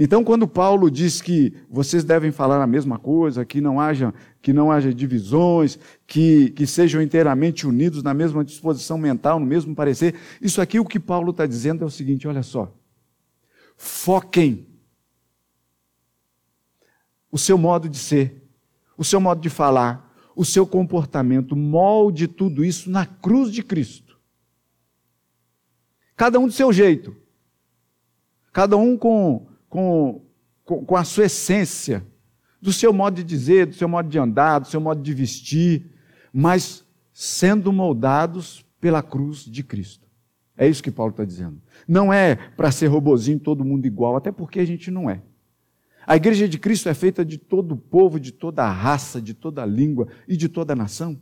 Então, 0.00 0.22
quando 0.22 0.46
Paulo 0.46 0.88
diz 0.88 1.20
que 1.20 1.52
vocês 1.68 2.04
devem 2.04 2.30
falar 2.30 2.62
a 2.62 2.68
mesma 2.68 3.00
coisa, 3.00 3.44
que 3.44 3.60
não 3.60 3.80
haja, 3.80 4.14
que 4.40 4.52
não 4.52 4.70
haja 4.70 4.94
divisões, 4.94 5.76
que, 6.06 6.50
que 6.50 6.68
sejam 6.68 7.02
inteiramente 7.02 7.66
unidos 7.66 8.04
na 8.04 8.14
mesma 8.14 8.44
disposição 8.44 8.96
mental, 8.96 9.40
no 9.40 9.46
mesmo 9.46 9.74
parecer, 9.74 10.14
isso 10.40 10.60
aqui 10.60 10.78
o 10.78 10.84
que 10.84 11.00
Paulo 11.00 11.32
está 11.32 11.46
dizendo 11.46 11.82
é 11.82 11.86
o 11.86 11.90
seguinte: 11.90 12.28
olha 12.28 12.44
só. 12.44 12.72
Foquem 13.76 14.68
o 17.28 17.36
seu 17.36 17.58
modo 17.58 17.88
de 17.88 17.98
ser, 17.98 18.48
o 18.96 19.02
seu 19.02 19.20
modo 19.20 19.40
de 19.40 19.50
falar, 19.50 20.14
o 20.36 20.44
seu 20.44 20.64
comportamento, 20.64 21.56
molde 21.56 22.28
tudo 22.28 22.64
isso 22.64 22.88
na 22.88 23.04
cruz 23.04 23.50
de 23.50 23.64
Cristo. 23.64 24.16
Cada 26.14 26.38
um 26.38 26.46
do 26.46 26.52
seu 26.52 26.72
jeito, 26.72 27.16
cada 28.52 28.76
um 28.76 28.96
com 28.96 29.48
com, 29.68 30.22
com, 30.64 30.84
com 30.84 30.96
a 30.96 31.04
sua 31.04 31.26
essência, 31.26 32.04
do 32.60 32.72
seu 32.72 32.92
modo 32.92 33.16
de 33.16 33.24
dizer, 33.24 33.66
do 33.66 33.74
seu 33.74 33.88
modo 33.88 34.08
de 34.08 34.18
andar, 34.18 34.60
do 34.60 34.66
seu 34.66 34.80
modo 34.80 35.00
de 35.02 35.14
vestir, 35.14 35.90
mas 36.32 36.84
sendo 37.12 37.72
moldados 37.72 38.64
pela 38.80 39.02
cruz 39.02 39.44
de 39.44 39.62
Cristo. 39.62 40.06
É 40.56 40.66
isso 40.66 40.82
que 40.82 40.90
Paulo 40.90 41.10
está 41.10 41.24
dizendo. 41.24 41.60
Não 41.86 42.12
é 42.12 42.34
para 42.34 42.72
ser 42.72 42.88
robozinho 42.88 43.38
todo 43.38 43.64
mundo 43.64 43.86
igual, 43.86 44.16
até 44.16 44.32
porque 44.32 44.58
a 44.58 44.64
gente 44.64 44.90
não 44.90 45.08
é. 45.08 45.22
A 46.04 46.16
igreja 46.16 46.48
de 46.48 46.58
Cristo 46.58 46.88
é 46.88 46.94
feita 46.94 47.24
de 47.24 47.38
todo 47.38 47.72
o 47.72 47.76
povo, 47.76 48.18
de 48.18 48.32
toda 48.32 48.64
a 48.64 48.72
raça, 48.72 49.20
de 49.20 49.34
toda 49.34 49.62
a 49.62 49.66
língua 49.66 50.08
e 50.26 50.36
de 50.36 50.48
toda 50.48 50.72
a 50.72 50.76
nação. 50.76 51.20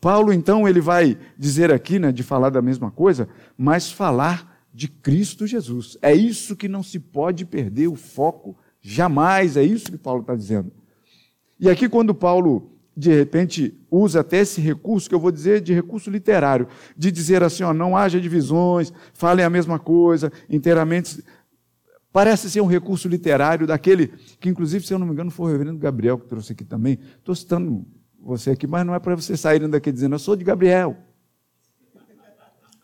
Paulo, 0.00 0.32
então, 0.32 0.68
ele 0.68 0.80
vai 0.80 1.18
dizer 1.36 1.72
aqui, 1.72 1.98
né, 1.98 2.12
de 2.12 2.22
falar 2.22 2.50
da 2.50 2.62
mesma 2.62 2.90
coisa, 2.90 3.28
mas 3.56 3.90
falar 3.90 4.57
de 4.72 4.88
Cristo 4.88 5.46
Jesus. 5.46 5.96
É 6.00 6.14
isso 6.14 6.56
que 6.56 6.68
não 6.68 6.82
se 6.82 6.98
pode 6.98 7.44
perder 7.44 7.88
o 7.88 7.96
foco 7.96 8.56
jamais, 8.80 9.56
é 9.56 9.62
isso 9.62 9.90
que 9.90 9.98
Paulo 9.98 10.20
está 10.20 10.34
dizendo. 10.34 10.72
E 11.58 11.68
aqui, 11.68 11.88
quando 11.88 12.14
Paulo, 12.14 12.70
de 12.96 13.12
repente, 13.12 13.74
usa 13.90 14.20
até 14.20 14.38
esse 14.38 14.60
recurso, 14.60 15.08
que 15.08 15.14
eu 15.14 15.20
vou 15.20 15.32
dizer 15.32 15.60
de 15.60 15.74
recurso 15.74 16.10
literário, 16.10 16.68
de 16.96 17.10
dizer 17.10 17.42
assim, 17.42 17.64
ó, 17.64 17.74
não 17.74 17.96
haja 17.96 18.20
divisões, 18.20 18.92
falem 19.12 19.44
a 19.44 19.50
mesma 19.50 19.78
coisa, 19.78 20.32
inteiramente. 20.48 21.22
Parece 22.12 22.48
ser 22.50 22.60
um 22.60 22.66
recurso 22.66 23.08
literário 23.08 23.66
daquele 23.66 24.08
que, 24.40 24.48
inclusive, 24.48 24.86
se 24.86 24.94
eu 24.94 24.98
não 24.98 25.06
me 25.06 25.12
engano, 25.12 25.30
foi 25.30 25.48
o 25.48 25.52
reverendo 25.52 25.78
Gabriel 25.78 26.18
que 26.18 26.28
trouxe 26.28 26.52
aqui 26.52 26.64
também. 26.64 26.98
Estou 27.18 27.34
citando 27.34 27.84
você 28.20 28.50
aqui, 28.50 28.66
mas 28.66 28.86
não 28.86 28.94
é 28.94 28.98
para 28.98 29.14
você 29.14 29.36
saírem 29.36 29.68
daqui 29.68 29.90
dizendo, 29.90 30.14
eu 30.14 30.18
sou 30.18 30.36
de 30.36 30.44
Gabriel. 30.44 30.96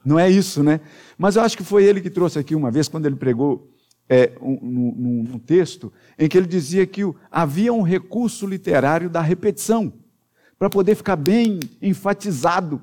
Não 0.05 0.19
é 0.19 0.29
isso, 0.29 0.63
né? 0.63 0.81
Mas 1.17 1.37
eu 1.37 1.43
acho 1.43 1.57
que 1.57 1.65
foi 1.65 1.85
ele 1.85 2.01
que 2.01 2.11
trouxe 2.11 2.39
aqui 2.39 2.55
uma 2.55 2.71
vez, 2.71 2.89
quando 2.89 3.07
ele 3.07 3.17
pregou 3.17 3.71
é, 4.09 4.33
um, 4.41 5.27
um, 5.33 5.39
texto, 5.39 5.93
em 6.19 6.29
que 6.29 6.37
ele 6.37 6.47
dizia 6.47 6.87
que 6.87 7.03
havia 7.31 7.73
um 7.73 7.83
recurso 7.83 8.47
literário 8.47 9.09
da 9.09 9.21
repetição, 9.21 9.93
para 10.59 10.69
poder 10.69 10.95
ficar 10.95 11.17
bem 11.17 11.59
enfatizado. 11.81 12.83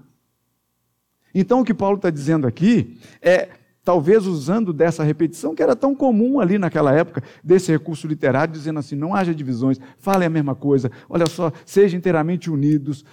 Então, 1.33 1.61
o 1.61 1.65
que 1.65 1.73
Paulo 1.73 1.97
está 1.97 2.09
dizendo 2.09 2.47
aqui 2.47 2.99
é, 3.21 3.49
talvez 3.83 4.25
usando 4.25 4.73
dessa 4.73 5.03
repetição, 5.03 5.55
que 5.55 5.63
era 5.63 5.75
tão 5.75 5.95
comum 5.95 6.39
ali 6.39 6.57
naquela 6.57 6.93
época, 6.93 7.23
desse 7.43 7.71
recurso 7.71 8.07
literário, 8.07 8.53
dizendo 8.53 8.79
assim: 8.79 8.95
não 8.95 9.13
haja 9.13 9.33
divisões, 9.33 9.79
falem 9.97 10.27
a 10.27 10.29
mesma 10.29 10.55
coisa, 10.55 10.91
olha 11.09 11.27
só, 11.27 11.51
sejam 11.65 11.97
inteiramente 11.97 12.49
unidos, 12.49 13.05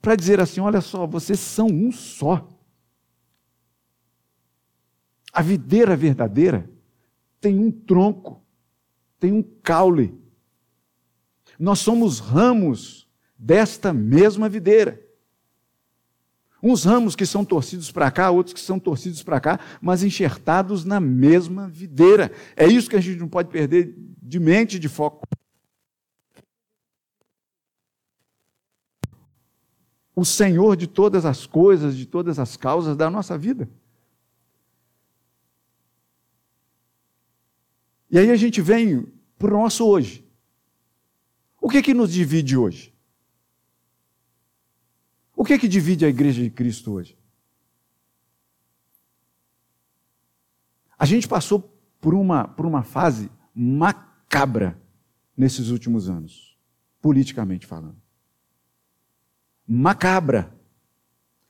para 0.00 0.16
dizer 0.16 0.40
assim: 0.40 0.60
olha 0.60 0.80
só, 0.80 1.06
vocês 1.06 1.38
são 1.38 1.66
um 1.66 1.92
só. 1.92 2.55
A 5.36 5.42
videira 5.42 5.94
verdadeira 5.94 6.66
tem 7.42 7.58
um 7.58 7.70
tronco, 7.70 8.42
tem 9.20 9.30
um 9.34 9.42
caule. 9.42 10.18
Nós 11.58 11.78
somos 11.80 12.20
ramos 12.20 13.06
desta 13.38 13.92
mesma 13.92 14.48
videira. 14.48 14.98
Uns 16.62 16.84
ramos 16.84 17.14
que 17.14 17.26
são 17.26 17.44
torcidos 17.44 17.92
para 17.92 18.10
cá, 18.10 18.30
outros 18.30 18.54
que 18.54 18.60
são 18.60 18.78
torcidos 18.78 19.22
para 19.22 19.38
cá, 19.38 19.60
mas 19.78 20.02
enxertados 20.02 20.86
na 20.86 20.98
mesma 20.98 21.68
videira. 21.68 22.32
É 22.56 22.66
isso 22.66 22.88
que 22.88 22.96
a 22.96 23.00
gente 23.02 23.20
não 23.20 23.28
pode 23.28 23.50
perder 23.50 23.94
de 24.22 24.40
mente, 24.40 24.78
de 24.78 24.88
foco. 24.88 25.28
O 30.14 30.24
Senhor 30.24 30.78
de 30.78 30.86
todas 30.86 31.26
as 31.26 31.44
coisas, 31.44 31.94
de 31.94 32.06
todas 32.06 32.38
as 32.38 32.56
causas 32.56 32.96
da 32.96 33.10
nossa 33.10 33.36
vida. 33.36 33.68
E 38.10 38.18
aí 38.18 38.30
a 38.30 38.36
gente 38.36 38.60
vem 38.60 39.06
para 39.38 39.54
o 39.54 39.62
nosso 39.62 39.84
hoje. 39.86 40.24
O 41.60 41.68
que 41.68 41.82
que 41.82 41.94
nos 41.94 42.12
divide 42.12 42.56
hoje? 42.56 42.94
O 45.34 45.44
que 45.44 45.58
que 45.58 45.68
divide 45.68 46.04
a 46.04 46.08
igreja 46.08 46.42
de 46.42 46.50
Cristo 46.50 46.92
hoje? 46.92 47.18
A 50.98 51.04
gente 51.04 51.28
passou 51.28 51.60
por 52.00 52.14
uma, 52.14 52.48
por 52.48 52.64
uma 52.64 52.82
fase 52.82 53.30
macabra 53.54 54.80
nesses 55.36 55.68
últimos 55.68 56.08
anos, 56.08 56.56
politicamente 57.02 57.66
falando. 57.66 58.00
Macabra. 59.66 60.54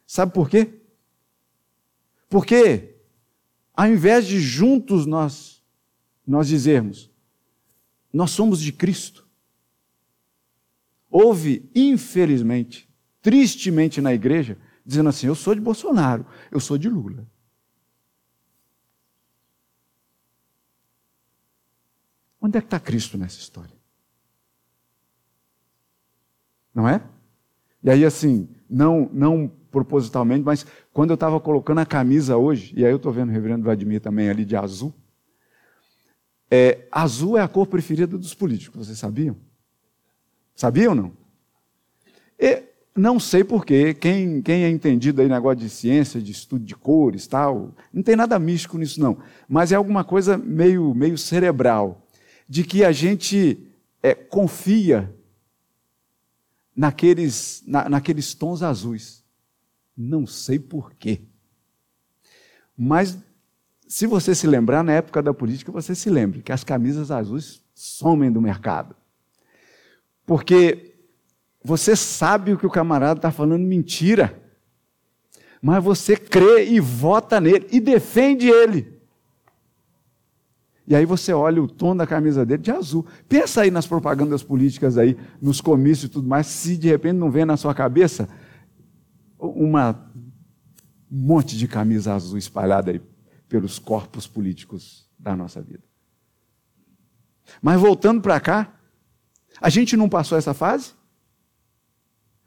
Sabe 0.07 0.33
por 0.33 0.49
quê? 0.49 0.81
Porque, 2.29 2.97
ao 3.75 3.87
invés 3.87 4.27
de 4.27 4.41
juntos 4.41 5.07
nós 5.07 5.56
nós 6.27 6.49
dizermos, 6.49 7.11
nós 8.13 8.31
somos 8.31 8.61
de 8.61 8.73
Cristo. 8.73 9.27
Houve, 11.09 11.71
infelizmente, 11.75 12.89
tristemente 13.23 14.01
na 14.01 14.13
igreja, 14.13 14.59
dizendo 14.85 15.09
assim: 15.09 15.27
eu 15.27 15.35
sou 15.35 15.55
de 15.55 15.61
Bolsonaro, 15.61 16.27
eu 16.51 16.59
sou 16.59 16.77
de 16.77 16.89
Lula. 16.89 17.27
Onde 22.41 22.59
é 22.59 22.61
que 22.61 22.67
está 22.67 22.79
Cristo 22.79 23.17
nessa 23.17 23.39
história? 23.39 23.75
Não 26.75 26.89
é? 26.89 27.03
E 27.83 27.91
aí, 27.91 28.05
assim, 28.05 28.49
não, 28.69 29.09
não 29.13 29.49
propositalmente, 29.71 30.45
mas 30.45 30.67
quando 30.93 31.11
eu 31.11 31.15
estava 31.15 31.41
colocando 31.41 31.79
a 31.79 31.87
camisa 31.87 32.37
hoje, 32.37 32.73
e 32.77 32.85
aí 32.85 32.91
eu 32.91 32.97
estou 32.97 33.13
vendo 33.13 33.31
o 33.31 33.33
reverendo 33.33 33.65
Vladimir 33.65 34.01
também 34.01 34.29
ali 34.29 34.45
de 34.45 34.57
azul, 34.57 34.95
é, 36.51 36.87
azul 36.91 37.37
é 37.37 37.43
a 37.43 37.49
cor 37.49 37.67
preferida 37.67 38.19
dos 38.19 38.35
políticos, 38.35 38.87
vocês 38.87 38.99
sabiam? 38.99 39.37
Sabiam 40.55 40.91
ou 40.91 40.95
não? 40.95 41.13
E 42.39 42.63
Não 42.95 43.21
sei 43.21 43.45
porquê, 43.45 43.93
quem, 43.93 44.41
quem 44.41 44.65
é 44.65 44.71
entendido 44.71 45.21
aí 45.21 45.29
negócio 45.29 45.59
de 45.59 45.69
ciência, 45.69 46.21
de 46.21 46.33
estudo 46.33 46.65
de 46.65 46.75
cores 46.75 47.27
tal, 47.27 47.75
não 47.93 48.03
tem 48.03 48.17
nada 48.17 48.39
místico 48.39 48.79
nisso 48.79 49.01
não, 49.01 49.19
mas 49.47 49.71
é 49.71 49.75
alguma 49.75 50.03
coisa 50.03 50.39
meio, 50.39 50.95
meio 50.95 51.19
cerebral, 51.19 52.07
de 52.49 52.65
que 52.65 52.85
a 52.85 52.93
gente 52.93 53.59
é, 54.03 54.15
confia 54.15 55.15
naqueles, 56.75 57.63
na, 57.67 57.89
naqueles 57.89 58.33
tons 58.35 58.63
azuis. 58.63 59.25
Não 59.97 60.27
sei 60.27 60.59
porquê. 60.59 61.23
Mas 62.77 63.19
se 63.87 64.07
você 64.07 64.35
se 64.35 64.47
lembrar, 64.47 64.83
na 64.83 64.93
época 64.93 65.23
da 65.23 65.33
política, 65.33 65.71
você 65.71 65.95
se 65.95 66.11
lembre 66.11 66.43
que 66.43 66.53
as 66.53 66.65
camisas 66.65 67.11
azuis 67.11 67.63
somem 67.75 68.33
do 68.33 68.41
mercado. 68.41 68.97
Porque 70.25 70.95
você 71.63 71.95
sabe 71.95 72.53
o 72.53 72.59
que 72.59 72.67
o 72.67 72.71
camarada 72.71 73.19
está 73.19 73.31
falando 73.31 73.63
mentira, 73.63 74.43
mas 75.63 75.83
você 75.83 76.17
crê 76.17 76.69
e 76.69 76.81
vota 76.81 77.41
nele 77.41 77.67
e 77.71 77.79
defende 77.79 78.49
ele. 78.49 78.97
E 80.89 80.95
aí 80.95 81.05
você 81.05 81.33
olha 81.33 81.63
o 81.63 81.67
tom 81.67 81.97
da 81.97 82.07
camisa 82.07 82.47
dele 82.47 82.63
de 82.63 82.71
azul. 82.71 83.05
Pensa 83.29 83.63
aí 83.63 83.71
nas 83.71 83.87
propagandas 83.87 84.43
políticas 84.43 84.97
aí, 84.97 85.17
nos 85.41 85.61
comícios 85.61 86.05
e 86.05 86.13
tudo 86.13 86.29
mais, 86.29 86.47
se 86.47 86.77
de 86.77 86.89
repente 86.89 87.17
não 87.17 87.31
vem 87.31 87.45
na 87.45 87.57
sua 87.57 87.75
cabeça 87.75 88.29
uma 89.39 90.11
um 91.11 91.19
monte 91.19 91.57
de 91.57 91.69
camisa 91.69 92.15
azul 92.15 92.37
espalhada 92.37 92.91
aí 92.91 93.01
pelos 93.49 93.79
corpos 93.79 94.27
políticos 94.27 95.09
da 95.19 95.37
nossa 95.37 95.61
vida. 95.63 95.85
Mas 97.63 97.81
voltando 97.81 98.21
para 98.21 98.41
cá, 98.41 98.79
a 99.61 99.71
gente 99.71 99.97
não 99.97 100.09
passou 100.09 100.37
essa 100.37 100.53
fase? 100.53 100.93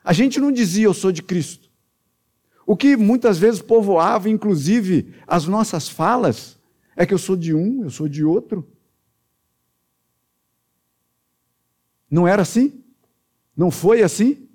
A 0.04 0.14
gente 0.14 0.40
não 0.40 0.52
dizia 0.52 0.86
eu 0.86 0.94
sou 0.94 1.12
de 1.12 1.22
Cristo. 1.22 1.70
O 2.66 2.78
que 2.78 2.96
muitas 2.96 3.38
vezes 3.40 3.62
povoava, 3.62 4.30
inclusive, 4.30 5.16
as 5.26 5.48
nossas 5.48 5.90
falas, 5.90 6.60
é 6.96 7.06
que 7.06 7.14
eu 7.14 7.18
sou 7.18 7.36
de 7.36 7.54
um, 7.54 7.84
eu 7.84 7.90
sou 7.90 8.08
de 8.08 8.24
outro. 8.24 8.68
Não 12.10 12.28
era 12.28 12.42
assim? 12.42 12.84
Não 13.56 13.72
foi 13.72 14.04
assim? 14.04 14.48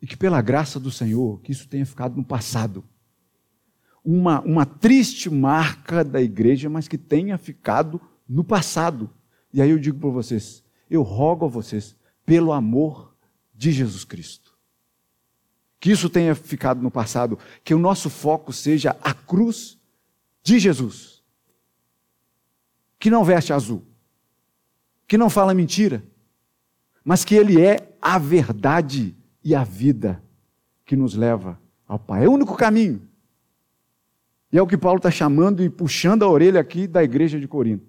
E 0.00 0.06
que 0.06 0.16
pela 0.16 0.40
graça 0.40 0.78
do 0.78 0.90
Senhor, 0.90 1.40
que 1.40 1.52
isso 1.52 1.68
tenha 1.68 1.84
ficado 1.84 2.16
no 2.16 2.24
passado. 2.24 2.84
Uma, 4.10 4.40
uma 4.40 4.64
triste 4.64 5.28
marca 5.28 6.02
da 6.02 6.18
igreja, 6.18 6.70
mas 6.70 6.88
que 6.88 6.96
tenha 6.96 7.36
ficado 7.36 8.00
no 8.26 8.42
passado. 8.42 9.10
E 9.52 9.60
aí 9.60 9.68
eu 9.68 9.78
digo 9.78 9.98
para 9.98 10.08
vocês, 10.08 10.64
eu 10.88 11.02
rogo 11.02 11.44
a 11.44 11.48
vocês, 11.48 11.94
pelo 12.24 12.54
amor 12.54 13.14
de 13.54 13.70
Jesus 13.70 14.06
Cristo, 14.06 14.56
que 15.78 15.90
isso 15.90 16.08
tenha 16.08 16.34
ficado 16.34 16.80
no 16.80 16.90
passado, 16.90 17.38
que 17.62 17.74
o 17.74 17.78
nosso 17.78 18.08
foco 18.08 18.50
seja 18.50 18.96
a 19.02 19.12
cruz 19.12 19.78
de 20.42 20.58
Jesus, 20.58 21.22
que 22.98 23.10
não 23.10 23.22
veste 23.22 23.52
azul, 23.52 23.84
que 25.06 25.18
não 25.18 25.28
fala 25.28 25.52
mentira, 25.52 26.02
mas 27.04 27.26
que 27.26 27.34
Ele 27.34 27.60
é 27.60 27.94
a 28.00 28.18
verdade 28.18 29.14
e 29.44 29.54
a 29.54 29.64
vida 29.64 30.22
que 30.86 30.96
nos 30.96 31.14
leva 31.14 31.60
ao 31.86 31.98
Pai. 31.98 32.24
É 32.24 32.28
o 32.28 32.32
único 32.32 32.56
caminho. 32.56 33.06
E 34.50 34.58
é 34.58 34.62
o 34.62 34.66
que 34.66 34.78
Paulo 34.78 34.98
está 34.98 35.10
chamando 35.10 35.62
e 35.62 35.68
puxando 35.68 36.22
a 36.22 36.28
orelha 36.28 36.60
aqui 36.60 36.86
da 36.86 37.04
igreja 37.04 37.38
de 37.38 37.46
Corinto. 37.46 37.86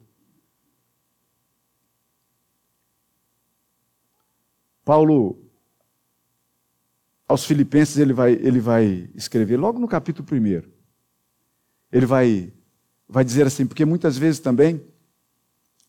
Paulo, 4.83 5.37
aos 7.27 7.45
Filipenses, 7.45 7.97
ele 7.97 8.11
vai, 8.11 8.33
ele 8.33 8.59
vai 8.59 9.09
escrever 9.13 9.57
logo 9.57 9.79
no 9.79 9.87
capítulo 9.87 10.27
1 10.31 10.79
ele 11.91 12.05
vai, 12.05 12.51
vai 13.07 13.23
dizer 13.23 13.47
assim, 13.47 13.65
porque 13.65 13.85
muitas 13.85 14.17
vezes 14.17 14.39
também, 14.39 14.81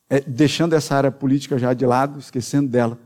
é, 0.08 0.20
deixando 0.20 0.74
essa 0.74 0.94
área 0.94 1.10
política 1.10 1.58
já 1.58 1.72
de 1.74 1.84
lado, 1.84 2.18
esquecendo 2.18 2.68
dela, 2.68 2.98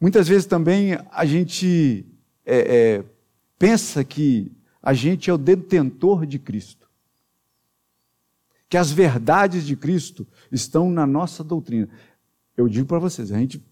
muitas 0.00 0.28
vezes 0.28 0.46
também 0.46 0.98
a 1.10 1.24
gente 1.24 2.06
é, 2.44 2.58
é, 2.58 3.04
pensa 3.58 4.04
que 4.04 4.52
a 4.82 4.92
gente 4.92 5.30
é 5.30 5.32
o 5.32 5.38
detentor 5.38 6.26
de 6.26 6.38
Cristo. 6.38 6.88
Que 8.68 8.76
as 8.76 8.90
verdades 8.90 9.64
de 9.64 9.76
Cristo 9.76 10.26
estão 10.50 10.90
na 10.90 11.06
nossa 11.06 11.44
doutrina. 11.44 11.88
Eu 12.56 12.68
digo 12.68 12.86
para 12.86 12.98
vocês, 12.98 13.30
a 13.30 13.38
gente 13.38 13.62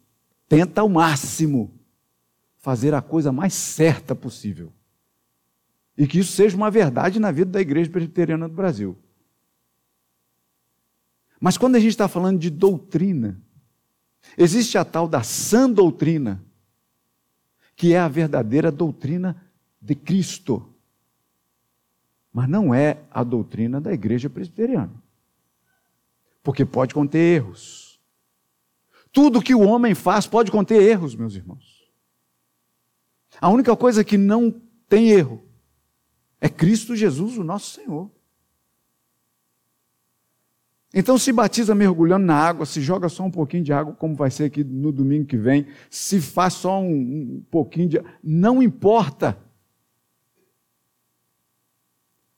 tenta 0.49 0.83
ao 0.83 0.89
máximo 0.89 1.73
fazer 2.59 2.95
a 2.95 3.01
coisa 3.01 3.33
mais 3.33 3.55
certa 3.55 4.15
possível 4.15 4.73
e 6.01 6.07
que 6.07 6.19
isso 6.19 6.33
seja 6.33 6.57
uma 6.57 6.71
verdade 6.71 7.21
na 7.21 7.31
vida 7.31 7.51
da 7.51 7.61
Igreja 7.61 7.91
Presbiteriana 7.91 8.49
do 8.49 8.55
Brasil. 8.55 8.97
Mas 11.39 11.59
quando 11.59 11.77
a 11.77 11.79
gente 11.79 11.91
está 11.91 12.09
falando 12.09 12.39
de 12.39 12.49
doutrina, 12.49 13.39
existe 14.37 14.79
a 14.79 14.85
tal 14.85 15.07
da 15.07 15.23
sã 15.23 15.71
doutrina, 15.71 16.43
que 17.77 17.93
é 17.93 17.99
a 17.99 18.09
verdadeira 18.09 18.73
doutrina 18.73 19.43
de 19.81 19.95
Cristo. 19.95 20.70
Mas 22.33 22.49
não 22.49 22.75
é 22.75 22.99
a 23.11 23.25
doutrina 23.25 23.81
da 23.81 23.93
Igreja 23.93 24.31
Presbiteriana. 24.31 24.93
Porque 26.43 26.65
pode 26.65 26.95
conter 26.95 27.19
erros. 27.19 28.01
Tudo 29.13 29.43
que 29.43 29.55
o 29.55 29.63
homem 29.63 29.95
faz 29.95 30.27
pode 30.27 30.51
conter 30.51 30.81
erros, 30.81 31.15
meus 31.15 31.35
irmãos. 31.35 31.89
A 33.41 33.49
única 33.49 33.77
coisa 33.77 34.05
que 34.05 34.17
não 34.17 34.55
tem 34.89 35.11
erro 35.11 35.43
é 36.41 36.49
Cristo 36.49 36.97
Jesus, 36.97 37.37
o 37.37 37.45
nosso 37.45 37.71
Senhor. 37.73 38.11
Então 40.93 41.17
se 41.17 41.33
batiza 41.33 41.75
mergulhando 41.75 42.27
na 42.27 42.35
água, 42.35 42.67
se 42.67 42.81
joga 42.81 43.09
só 43.09 43.23
um 43.23 43.31
pouquinho 43.31 43.63
de 43.63 43.73
água, 43.73 43.95
como 43.95 44.17
vai 44.17 44.31
ser 44.31 44.45
aqui 44.45 44.65
no 44.65 44.91
domingo 44.91 45.27
que 45.27 45.37
vem, 45.37 45.67
se 45.89 46.21
faz 46.21 46.55
só 46.55 46.81
um, 46.81 46.93
um 46.93 47.45
pouquinho 47.51 47.89
de. 47.89 48.05
Não 48.23 48.63
importa. 48.63 49.39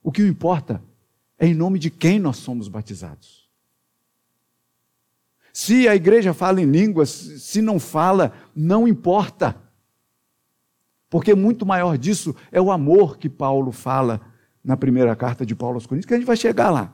O 0.03 0.11
que 0.11 0.21
importa 0.21 0.83
é 1.39 1.47
em 1.47 1.55
nome 1.55 1.79
de 1.79 1.89
quem 1.89 2.19
nós 2.19 2.37
somos 2.37 2.67
batizados. 2.67 3.49
Se 5.53 5.87
a 5.87 5.95
igreja 5.95 6.33
fala 6.33 6.61
em 6.61 6.65
línguas, 6.65 7.09
se 7.09 7.61
não 7.61 7.79
fala, 7.79 8.33
não 8.55 8.87
importa. 8.87 9.55
Porque 11.09 11.35
muito 11.35 11.65
maior 11.65 11.97
disso 11.97 12.35
é 12.51 12.59
o 12.59 12.71
amor 12.71 13.17
que 13.17 13.29
Paulo 13.29 13.71
fala 13.71 14.19
na 14.63 14.75
primeira 14.75 15.15
carta 15.15 15.45
de 15.45 15.55
Paulo 15.55 15.75
aos 15.75 15.85
Coríntios, 15.85 16.07
que 16.07 16.13
a 16.13 16.17
gente 16.17 16.25
vai 16.25 16.37
chegar 16.37 16.69
lá. 16.69 16.93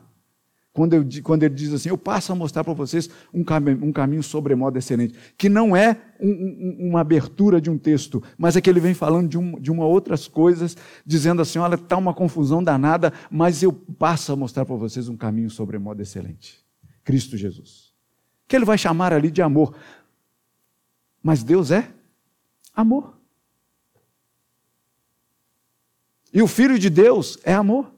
Quando, 0.72 0.94
eu, 0.94 1.04
quando 1.24 1.42
ele 1.42 1.54
diz 1.54 1.72
assim, 1.72 1.88
eu 1.88 1.98
passo 1.98 2.30
a 2.30 2.34
mostrar 2.34 2.62
para 2.62 2.72
vocês 2.72 3.10
um 3.34 3.42
caminho, 3.42 3.84
um 3.84 3.92
caminho 3.92 4.22
sobremodo 4.22 4.78
excelente, 4.78 5.14
que 5.36 5.48
não 5.48 5.74
é 5.74 6.00
um, 6.20 6.30
um, 6.30 6.88
uma 6.90 7.00
abertura 7.00 7.60
de 7.60 7.68
um 7.68 7.76
texto, 7.76 8.22
mas 8.38 8.56
é 8.56 8.60
que 8.60 8.70
ele 8.70 8.78
vem 8.78 8.94
falando 8.94 9.28
de, 9.28 9.36
um, 9.36 9.60
de 9.60 9.70
uma 9.70 9.84
outras 9.84 10.28
coisas, 10.28 10.76
dizendo 11.04 11.42
assim, 11.42 11.58
olha, 11.58 11.74
está 11.74 11.96
uma 11.96 12.14
confusão 12.14 12.62
danada, 12.62 13.12
mas 13.28 13.64
eu 13.64 13.72
passo 13.72 14.32
a 14.32 14.36
mostrar 14.36 14.64
para 14.64 14.76
vocês 14.76 15.08
um 15.08 15.16
caminho 15.16 15.50
sobremodo 15.50 16.00
excelente. 16.02 16.64
Cristo 17.02 17.36
Jesus. 17.36 17.92
Que 18.46 18.54
ele 18.54 18.64
vai 18.64 18.78
chamar 18.78 19.12
ali 19.12 19.30
de 19.30 19.42
amor. 19.42 19.74
Mas 21.20 21.42
Deus 21.42 21.72
é 21.72 21.90
amor. 22.74 23.18
E 26.32 26.40
o 26.40 26.46
Filho 26.46 26.78
de 26.78 26.88
Deus 26.88 27.38
é 27.42 27.52
amor. 27.52 27.92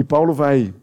E 0.00 0.04
Paulo 0.04 0.32
vai, 0.32 0.74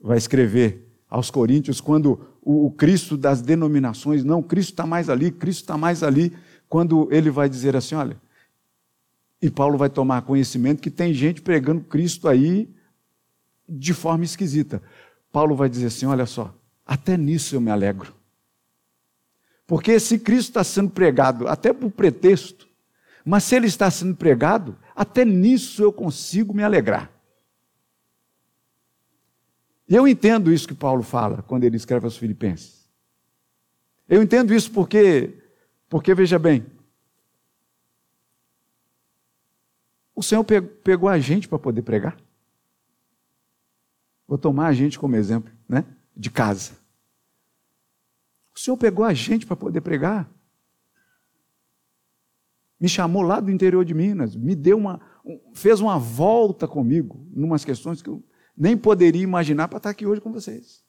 vai 0.00 0.16
escrever 0.16 0.90
aos 1.06 1.30
Coríntios 1.30 1.82
quando 1.82 2.18
o, 2.40 2.64
o 2.64 2.70
Cristo 2.70 3.14
das 3.14 3.42
denominações, 3.42 4.24
não, 4.24 4.42
Cristo 4.42 4.70
está 4.70 4.86
mais 4.86 5.10
ali, 5.10 5.30
Cristo 5.30 5.64
está 5.64 5.76
mais 5.76 6.02
ali, 6.02 6.34
quando 6.66 7.06
ele 7.12 7.28
vai 7.28 7.46
dizer 7.46 7.76
assim: 7.76 7.94
olha, 7.94 8.18
e 9.42 9.50
Paulo 9.50 9.76
vai 9.76 9.90
tomar 9.90 10.22
conhecimento 10.22 10.80
que 10.80 10.90
tem 10.90 11.12
gente 11.12 11.42
pregando 11.42 11.82
Cristo 11.82 12.26
aí 12.26 12.74
de 13.68 13.92
forma 13.92 14.24
esquisita. 14.24 14.82
Paulo 15.30 15.54
vai 15.54 15.68
dizer 15.68 15.88
assim: 15.88 16.06
olha 16.06 16.24
só, 16.24 16.54
até 16.86 17.18
nisso 17.18 17.54
eu 17.54 17.60
me 17.60 17.70
alegro. 17.70 18.14
Porque 19.66 20.00
se 20.00 20.18
Cristo 20.18 20.48
está 20.48 20.64
sendo 20.64 20.88
pregado, 20.88 21.46
até 21.48 21.70
por 21.70 21.90
pretexto, 21.90 22.66
mas 23.26 23.44
se 23.44 23.54
ele 23.54 23.66
está 23.66 23.90
sendo 23.90 24.16
pregado, 24.16 24.74
até 24.96 25.22
nisso 25.22 25.82
eu 25.82 25.92
consigo 25.92 26.54
me 26.54 26.62
alegrar. 26.62 27.17
E 29.88 29.94
eu 29.94 30.06
entendo 30.06 30.52
isso 30.52 30.68
que 30.68 30.74
Paulo 30.74 31.02
fala 31.02 31.42
quando 31.42 31.64
ele 31.64 31.76
escreve 31.76 32.04
aos 32.04 32.16
Filipenses. 32.16 32.86
Eu 34.08 34.22
entendo 34.22 34.54
isso 34.54 34.70
porque, 34.70 35.34
porque 35.88 36.14
veja 36.14 36.38
bem, 36.38 36.66
o 40.14 40.22
Senhor 40.22 40.44
pegou 40.44 41.08
a 41.08 41.18
gente 41.18 41.48
para 41.48 41.58
poder 41.58 41.82
pregar. 41.82 42.18
Vou 44.26 44.36
tomar 44.36 44.66
a 44.66 44.72
gente 44.74 44.98
como 44.98 45.16
exemplo, 45.16 45.50
né? 45.66 45.84
De 46.14 46.30
casa. 46.30 46.72
O 48.54 48.58
Senhor 48.58 48.76
pegou 48.76 49.04
a 49.04 49.14
gente 49.14 49.46
para 49.46 49.56
poder 49.56 49.80
pregar. 49.80 50.28
Me 52.78 52.88
chamou 52.88 53.22
lá 53.22 53.40
do 53.40 53.50
interior 53.50 53.84
de 53.84 53.94
Minas, 53.94 54.36
me 54.36 54.54
deu 54.54 54.76
uma, 54.76 55.00
fez 55.54 55.80
uma 55.80 55.98
volta 55.98 56.68
comigo, 56.68 57.26
numas 57.30 57.64
questões 57.64 58.02
que 58.02 58.10
eu 58.10 58.22
nem 58.58 58.76
poderia 58.76 59.22
imaginar 59.22 59.68
para 59.68 59.76
estar 59.76 59.90
aqui 59.90 60.04
hoje 60.04 60.20
com 60.20 60.32
vocês. 60.32 60.82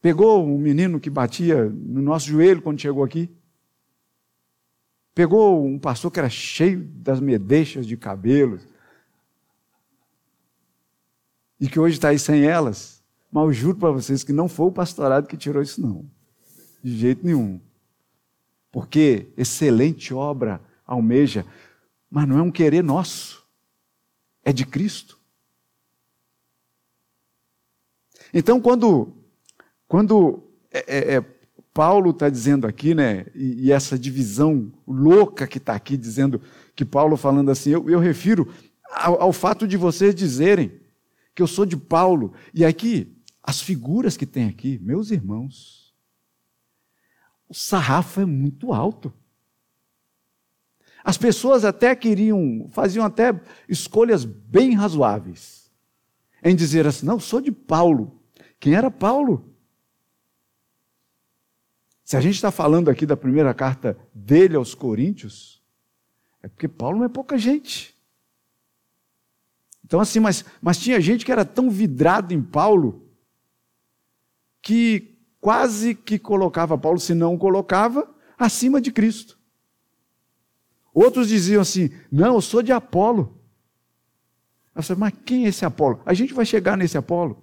Pegou 0.00 0.46
um 0.46 0.58
menino 0.58 1.00
que 1.00 1.10
batia 1.10 1.64
no 1.64 2.00
nosso 2.00 2.26
joelho 2.26 2.62
quando 2.62 2.80
chegou 2.80 3.02
aqui. 3.02 3.34
Pegou 5.14 5.64
um 5.64 5.78
pastor 5.78 6.10
que 6.10 6.18
era 6.18 6.28
cheio 6.28 6.84
das 6.84 7.20
medeixas 7.20 7.86
de 7.86 7.96
cabelos. 7.96 8.62
E 11.58 11.68
que 11.68 11.80
hoje 11.80 11.94
está 11.96 12.10
aí 12.10 12.18
sem 12.18 12.44
elas. 12.44 13.02
Mas 13.32 13.44
eu 13.44 13.52
juro 13.52 13.78
para 13.78 13.90
vocês 13.90 14.22
que 14.22 14.32
não 14.32 14.46
foi 14.46 14.66
o 14.66 14.72
pastorado 14.72 15.26
que 15.26 15.36
tirou 15.36 15.62
isso, 15.62 15.80
não. 15.80 16.08
De 16.82 16.96
jeito 16.96 17.24
nenhum. 17.24 17.60
Porque 18.70 19.28
excelente 19.36 20.12
obra 20.12 20.60
almeja, 20.86 21.46
mas 22.14 22.28
não 22.28 22.38
é 22.38 22.42
um 22.42 22.50
querer 22.50 22.84
nosso. 22.84 23.44
É 24.44 24.52
de 24.52 24.64
Cristo. 24.64 25.18
Então, 28.32 28.60
quando 28.60 29.12
quando 29.88 30.44
é, 30.70 31.14
é, 31.14 31.14
é 31.16 31.24
Paulo 31.72 32.10
está 32.10 32.28
dizendo 32.28 32.68
aqui, 32.68 32.94
né, 32.94 33.26
e, 33.34 33.64
e, 33.66 33.72
essa 33.72 33.98
divisão 33.98 34.72
louca 34.86 35.44
que 35.44 35.58
está 35.58 35.74
aqui, 35.74 35.96
dizendo 35.96 36.40
que 36.76 36.84
Paulo 36.84 37.16
falando 37.16 37.50
assim, 37.50 37.70
eu, 37.70 37.90
eu 37.90 37.98
refiro 37.98 38.54
ao, 38.92 39.20
ao, 39.20 39.32
fato 39.32 39.66
de 39.66 39.76
vocês 39.76 40.14
dizerem 40.14 40.80
que 41.34 41.42
eu 41.42 41.48
sou 41.48 41.66
de 41.66 41.76
Paulo. 41.76 42.32
E 42.54 42.64
aqui, 42.64 43.12
as 43.42 43.60
figuras 43.60 44.16
que 44.16 44.24
tem 44.24 44.48
aqui, 44.48 44.78
meus 44.80 45.10
irmãos, 45.10 45.92
o 47.48 47.54
sarrafo 47.54 48.20
é 48.20 48.24
muito 48.24 48.72
alto. 48.72 49.12
As 51.04 51.18
pessoas 51.18 51.66
até 51.66 51.94
queriam, 51.94 52.66
faziam 52.72 53.04
até 53.04 53.38
escolhas 53.68 54.24
bem 54.24 54.72
razoáveis 54.72 55.70
em 56.42 56.56
dizer 56.56 56.86
assim: 56.86 57.04
não, 57.04 57.20
sou 57.20 57.42
de 57.42 57.52
Paulo. 57.52 58.22
Quem 58.58 58.74
era 58.74 58.90
Paulo? 58.90 59.54
Se 62.02 62.16
a 62.16 62.20
gente 62.20 62.34
está 62.36 62.50
falando 62.50 62.88
aqui 62.88 63.04
da 63.04 63.16
primeira 63.16 63.52
carta 63.52 63.98
dele 64.14 64.56
aos 64.56 64.74
Coríntios, 64.74 65.62
é 66.42 66.48
porque 66.48 66.68
Paulo 66.68 66.98
não 66.98 67.04
é 67.04 67.08
pouca 67.08 67.36
gente. 67.36 67.94
Então, 69.84 70.00
assim, 70.00 70.20
mas, 70.20 70.44
mas 70.62 70.78
tinha 70.78 71.00
gente 71.00 71.24
que 71.24 71.32
era 71.32 71.44
tão 71.44 71.68
vidrado 71.68 72.32
em 72.32 72.42
Paulo 72.42 73.06
que 74.62 75.18
quase 75.40 75.94
que 75.94 76.18
colocava 76.18 76.78
Paulo, 76.78 76.98
se 76.98 77.12
não 77.12 77.36
colocava, 77.36 78.08
acima 78.38 78.80
de 78.80 78.90
Cristo. 78.90 79.38
Outros 80.94 81.28
diziam 81.28 81.60
assim: 81.60 81.90
não, 82.10 82.36
eu 82.36 82.40
sou 82.40 82.62
de 82.62 82.70
Apolo. 82.70 83.36
Eu 84.74 84.82
falei, 84.82 85.00
mas 85.00 85.14
quem 85.26 85.44
é 85.44 85.48
esse 85.48 85.64
Apolo? 85.64 86.00
A 86.06 86.14
gente 86.14 86.32
vai 86.32 86.46
chegar 86.46 86.76
nesse 86.76 86.96
Apolo. 86.96 87.42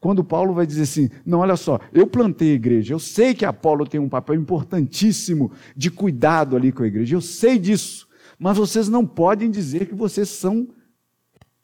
Quando 0.00 0.24
Paulo 0.24 0.52
vai 0.52 0.66
dizer 0.66 0.82
assim: 0.82 1.08
não, 1.24 1.38
olha 1.38 1.56
só, 1.56 1.80
eu 1.92 2.06
plantei 2.06 2.52
a 2.52 2.54
igreja, 2.54 2.94
eu 2.94 2.98
sei 2.98 3.34
que 3.34 3.44
Apolo 3.44 3.86
tem 3.86 4.00
um 4.00 4.08
papel 4.08 4.34
importantíssimo 4.34 5.52
de 5.76 5.90
cuidado 5.90 6.56
ali 6.56 6.72
com 6.72 6.82
a 6.82 6.86
igreja, 6.86 7.16
eu 7.16 7.20
sei 7.20 7.58
disso, 7.58 8.08
mas 8.38 8.56
vocês 8.56 8.88
não 8.88 9.06
podem 9.06 9.50
dizer 9.50 9.86
que 9.86 9.94
vocês 9.94 10.28
são 10.28 10.68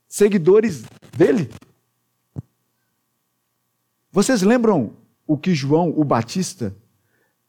seguidores 0.08 0.84
dele. 1.16 1.50
Vocês 4.10 4.42
lembram 4.42 4.96
o 5.26 5.36
que 5.36 5.54
João, 5.54 5.92
o 5.96 6.04
Batista, 6.04 6.76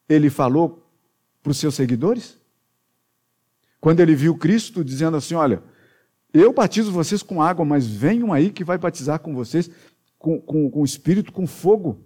ele 0.08 0.30
falou 0.30 0.84
para 1.42 1.50
os 1.50 1.58
seus 1.58 1.74
seguidores? 1.74 2.38
Quando 3.80 4.00
ele 4.00 4.14
viu 4.14 4.36
Cristo 4.36 4.84
dizendo 4.84 5.16
assim: 5.16 5.34
Olha, 5.34 5.62
eu 6.32 6.52
batizo 6.52 6.92
vocês 6.92 7.22
com 7.22 7.42
água, 7.42 7.64
mas 7.64 7.86
venham 7.86 8.32
aí 8.32 8.50
que 8.50 8.64
vai 8.64 8.78
batizar 8.78 9.20
com 9.20 9.34
vocês 9.34 9.70
com, 10.18 10.40
com, 10.40 10.70
com 10.70 10.80
o 10.80 10.84
Espírito, 10.84 11.32
com 11.32 11.46
fogo. 11.46 12.04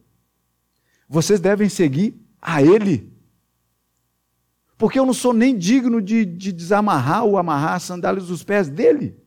Vocês 1.08 1.40
devem 1.40 1.68
seguir 1.68 2.20
a 2.40 2.62
Ele. 2.62 3.12
Porque 4.76 4.98
eu 4.98 5.04
não 5.04 5.12
sou 5.12 5.32
nem 5.32 5.56
digno 5.56 6.00
de, 6.00 6.24
de 6.24 6.52
desamarrar 6.52 7.24
ou 7.24 7.36
amarrar 7.36 7.74
as 7.74 7.82
sandálias 7.82 8.28
dos 8.28 8.42
pés 8.42 8.68
dele. 8.68 9.18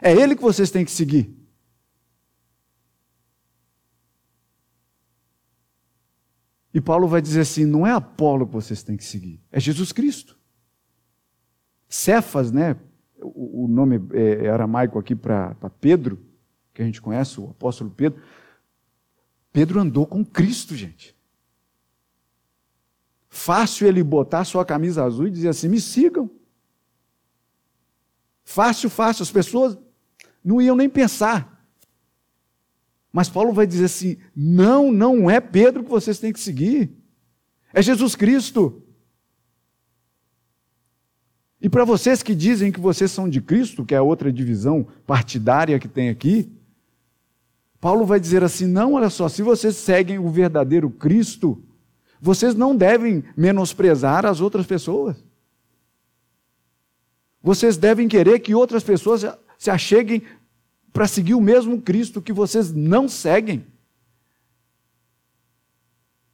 É 0.00 0.12
Ele 0.12 0.36
que 0.36 0.42
vocês 0.42 0.70
têm 0.70 0.84
que 0.84 0.90
seguir. 0.90 1.34
E 6.72 6.80
Paulo 6.80 7.08
vai 7.08 7.22
dizer 7.22 7.40
assim: 7.40 7.64
não 7.64 7.86
é 7.86 7.92
Apolo 7.92 8.46
que 8.46 8.52
vocês 8.52 8.82
têm 8.82 8.96
que 8.96 9.04
seguir, 9.04 9.42
é 9.50 9.58
Jesus 9.58 9.92
Cristo. 9.92 10.35
Cefas, 11.96 12.52
né? 12.52 12.76
O, 13.18 13.66
nome 13.66 14.00
é, 14.12 14.48
aramaico 14.50 14.98
aqui 14.98 15.14
para 15.14 15.56
Pedro, 15.80 16.22
que 16.74 16.82
a 16.82 16.84
gente 16.84 17.00
conhece, 17.00 17.40
o 17.40 17.50
apóstolo 17.50 17.90
Pedro. 17.90 18.22
Pedro 19.50 19.80
andou 19.80 20.06
com 20.06 20.22
Cristo, 20.22 20.76
gente. 20.76 21.16
Fácil 23.30 23.88
ele 23.88 24.02
botar 24.04 24.44
sua 24.44 24.64
camisa 24.64 25.04
azul 25.04 25.26
e 25.26 25.30
dizer 25.30 25.48
assim: 25.48 25.68
me 25.68 25.80
sigam. 25.80 26.30
Fácil, 28.44 28.90
fácil. 28.90 29.22
As 29.22 29.30
pessoas 29.30 29.78
não 30.44 30.60
iam 30.60 30.76
nem 30.76 30.90
pensar. 30.90 31.66
Mas 33.10 33.30
Paulo 33.30 33.54
vai 33.54 33.66
dizer 33.66 33.86
assim: 33.86 34.18
não, 34.34 34.92
não 34.92 35.30
é 35.30 35.40
Pedro 35.40 35.82
que 35.82 35.90
vocês 35.90 36.18
têm 36.18 36.32
que 36.32 36.40
seguir. 36.40 36.94
É 37.72 37.80
Jesus 37.80 38.14
Cristo. 38.14 38.85
E 41.60 41.68
para 41.68 41.84
vocês 41.84 42.22
que 42.22 42.34
dizem 42.34 42.70
que 42.70 42.80
vocês 42.80 43.10
são 43.10 43.28
de 43.28 43.40
Cristo, 43.40 43.84
que 43.84 43.94
é 43.94 43.98
a 43.98 44.02
outra 44.02 44.32
divisão 44.32 44.86
partidária 45.06 45.78
que 45.78 45.88
tem 45.88 46.08
aqui, 46.08 46.52
Paulo 47.80 48.04
vai 48.04 48.20
dizer 48.20 48.44
assim: 48.44 48.66
não, 48.66 48.94
olha 48.94 49.10
só, 49.10 49.28
se 49.28 49.42
vocês 49.42 49.76
seguem 49.76 50.18
o 50.18 50.28
verdadeiro 50.28 50.90
Cristo, 50.90 51.62
vocês 52.20 52.54
não 52.54 52.76
devem 52.76 53.24
menosprezar 53.36 54.26
as 54.26 54.40
outras 54.40 54.66
pessoas. 54.66 55.16
Vocês 57.42 57.76
devem 57.76 58.08
querer 58.08 58.40
que 58.40 58.54
outras 58.54 58.82
pessoas 58.82 59.24
se 59.56 59.70
acheguem 59.70 60.22
para 60.92 61.06
seguir 61.06 61.34
o 61.34 61.40
mesmo 61.40 61.80
Cristo 61.80 62.20
que 62.20 62.32
vocês 62.32 62.72
não 62.72 63.08
seguem. 63.08 63.66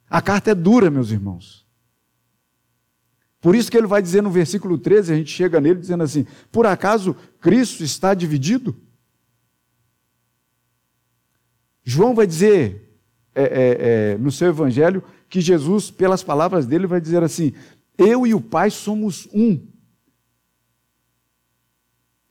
A 0.09 0.21
carta 0.21 0.51
é 0.51 0.55
dura, 0.55 0.89
meus 0.89 1.11
irmãos. 1.11 1.62
Por 3.43 3.55
isso 3.55 3.69
que 3.69 3.77
ele 3.77 3.87
vai 3.87 4.01
dizer 4.01 4.23
no 4.23 4.31
versículo 4.31 4.77
13, 4.77 5.11
a 5.11 5.17
gente 5.17 5.29
chega 5.29 5.59
nele 5.59 5.77
dizendo 5.77 6.01
assim: 6.01 6.25
Por 6.49 6.65
acaso 6.65 7.13
Cristo 7.41 7.83
está 7.83 8.13
dividido? 8.13 8.73
João 11.83 12.15
vai 12.15 12.25
dizer 12.25 12.97
é, 13.35 13.43
é, 13.43 14.13
é, 14.13 14.17
no 14.17 14.31
seu 14.31 14.47
evangelho 14.47 15.03
que 15.27 15.41
Jesus, 15.41 15.91
pelas 15.91 16.23
palavras 16.23 16.65
dele, 16.65 16.87
vai 16.87 17.01
dizer 17.01 17.21
assim: 17.21 17.51
Eu 17.97 18.25
e 18.25 18.33
o 18.33 18.39
Pai 18.39 18.71
somos 18.71 19.27
um. 19.33 19.67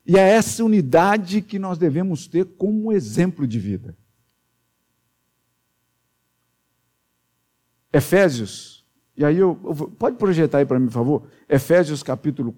E 0.06 0.16
é 0.16 0.30
essa 0.30 0.64
unidade 0.64 1.42
que 1.42 1.58
nós 1.58 1.76
devemos 1.76 2.26
ter 2.26 2.46
como 2.56 2.90
exemplo 2.90 3.46
de 3.46 3.58
vida. 3.58 3.94
Efésios, 7.92 8.81
e 9.16 9.24
aí 9.24 9.38
eu, 9.38 9.58
eu 9.64 9.74
pode 9.90 10.16
projetar 10.16 10.58
aí 10.58 10.66
para 10.66 10.78
mim, 10.78 10.86
por 10.86 10.92
favor? 10.92 11.22
Efésios 11.48 12.02
capítulo 12.02 12.54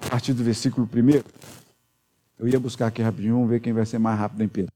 a 0.00 0.10
partir 0.10 0.32
do 0.32 0.42
versículo 0.44 0.88
1. 0.92 1.22
Eu 2.38 2.48
ia 2.48 2.60
buscar 2.60 2.86
aqui 2.86 3.02
rapidinho, 3.02 3.34
vamos 3.34 3.50
ver 3.50 3.60
quem 3.60 3.72
vai 3.72 3.84
ser 3.84 3.98
mais 3.98 4.18
rápido 4.18 4.42
em 4.42 4.48
Pedro. 4.48 4.72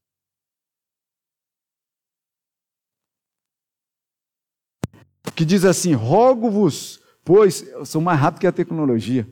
que 5.35 5.45
diz 5.45 5.65
assim: 5.65 5.93
Rogo-vos, 5.93 7.01
pois, 7.25 7.67
eu 7.69 7.85
sou 7.85 8.01
mais 8.01 8.19
rápido 8.19 8.41
que 8.41 8.47
a 8.47 8.53
tecnologia. 8.53 9.27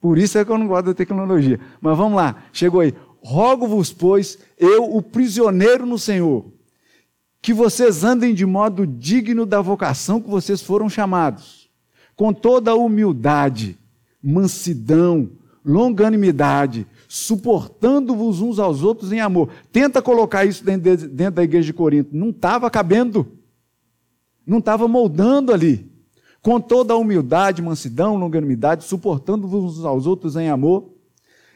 Por 0.00 0.18
isso 0.18 0.38
é 0.38 0.44
que 0.44 0.50
eu 0.50 0.58
não 0.58 0.66
gosto 0.66 0.86
da 0.86 0.94
tecnologia. 0.94 1.60
Mas 1.80 1.96
vamos 1.96 2.16
lá, 2.16 2.44
chegou 2.52 2.80
aí. 2.80 2.94
Rogo-vos, 3.20 3.92
pois, 3.92 4.38
eu, 4.58 4.84
o 4.96 5.00
prisioneiro 5.00 5.86
no 5.86 5.98
Senhor, 5.98 6.44
que 7.42 7.52
vocês 7.52 8.04
andem 8.04 8.32
de 8.32 8.46
modo 8.46 8.86
digno 8.86 9.44
da 9.44 9.60
vocação 9.60 10.20
que 10.20 10.30
vocês 10.30 10.62
foram 10.62 10.88
chamados, 10.88 11.68
com 12.14 12.32
toda 12.32 12.70
a 12.70 12.76
humildade, 12.76 13.76
mansidão, 14.22 15.28
longanimidade, 15.64 16.86
suportando-vos 17.08 18.40
uns 18.40 18.60
aos 18.60 18.84
outros 18.84 19.10
em 19.10 19.18
amor. 19.18 19.48
Tenta 19.72 20.00
colocar 20.00 20.44
isso 20.44 20.64
dentro, 20.64 20.96
dentro 21.08 21.34
da 21.34 21.42
igreja 21.42 21.66
de 21.66 21.72
Corinto. 21.72 22.16
Não 22.16 22.30
estava 22.30 22.70
cabendo. 22.70 23.26
Não 24.46 24.58
estava 24.58 24.86
moldando 24.86 25.52
ali. 25.52 25.90
Com 26.40 26.60
toda 26.60 26.94
a 26.94 26.96
humildade, 26.96 27.60
mansidão, 27.60 28.16
longanimidade, 28.16 28.84
suportando-vos 28.84 29.78
uns 29.78 29.84
aos 29.84 30.06
outros 30.06 30.36
em 30.36 30.48
amor, 30.48 30.90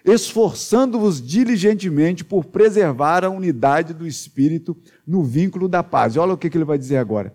esforçando-vos 0.07 1.21
diligentemente 1.21 2.25
por 2.25 2.45
preservar 2.45 3.25
a 3.25 3.31
unidade 3.31 3.93
do 3.93 4.07
Espírito 4.07 4.77
no 5.05 5.25
vínculo 5.25 5.69
da 5.69 5.83
paz. 5.83 6.15
E 6.15 6.19
olha 6.21 6.33
o 6.33 6.39
que 6.39 6.47
ele 6.47 6.65
vai 6.65 6.79
dizer 6.79 6.99
agora. 6.99 7.35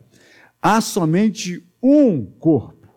há 0.62 0.80
somente 0.80 1.68
um 1.84 2.26
corpo 2.26 2.88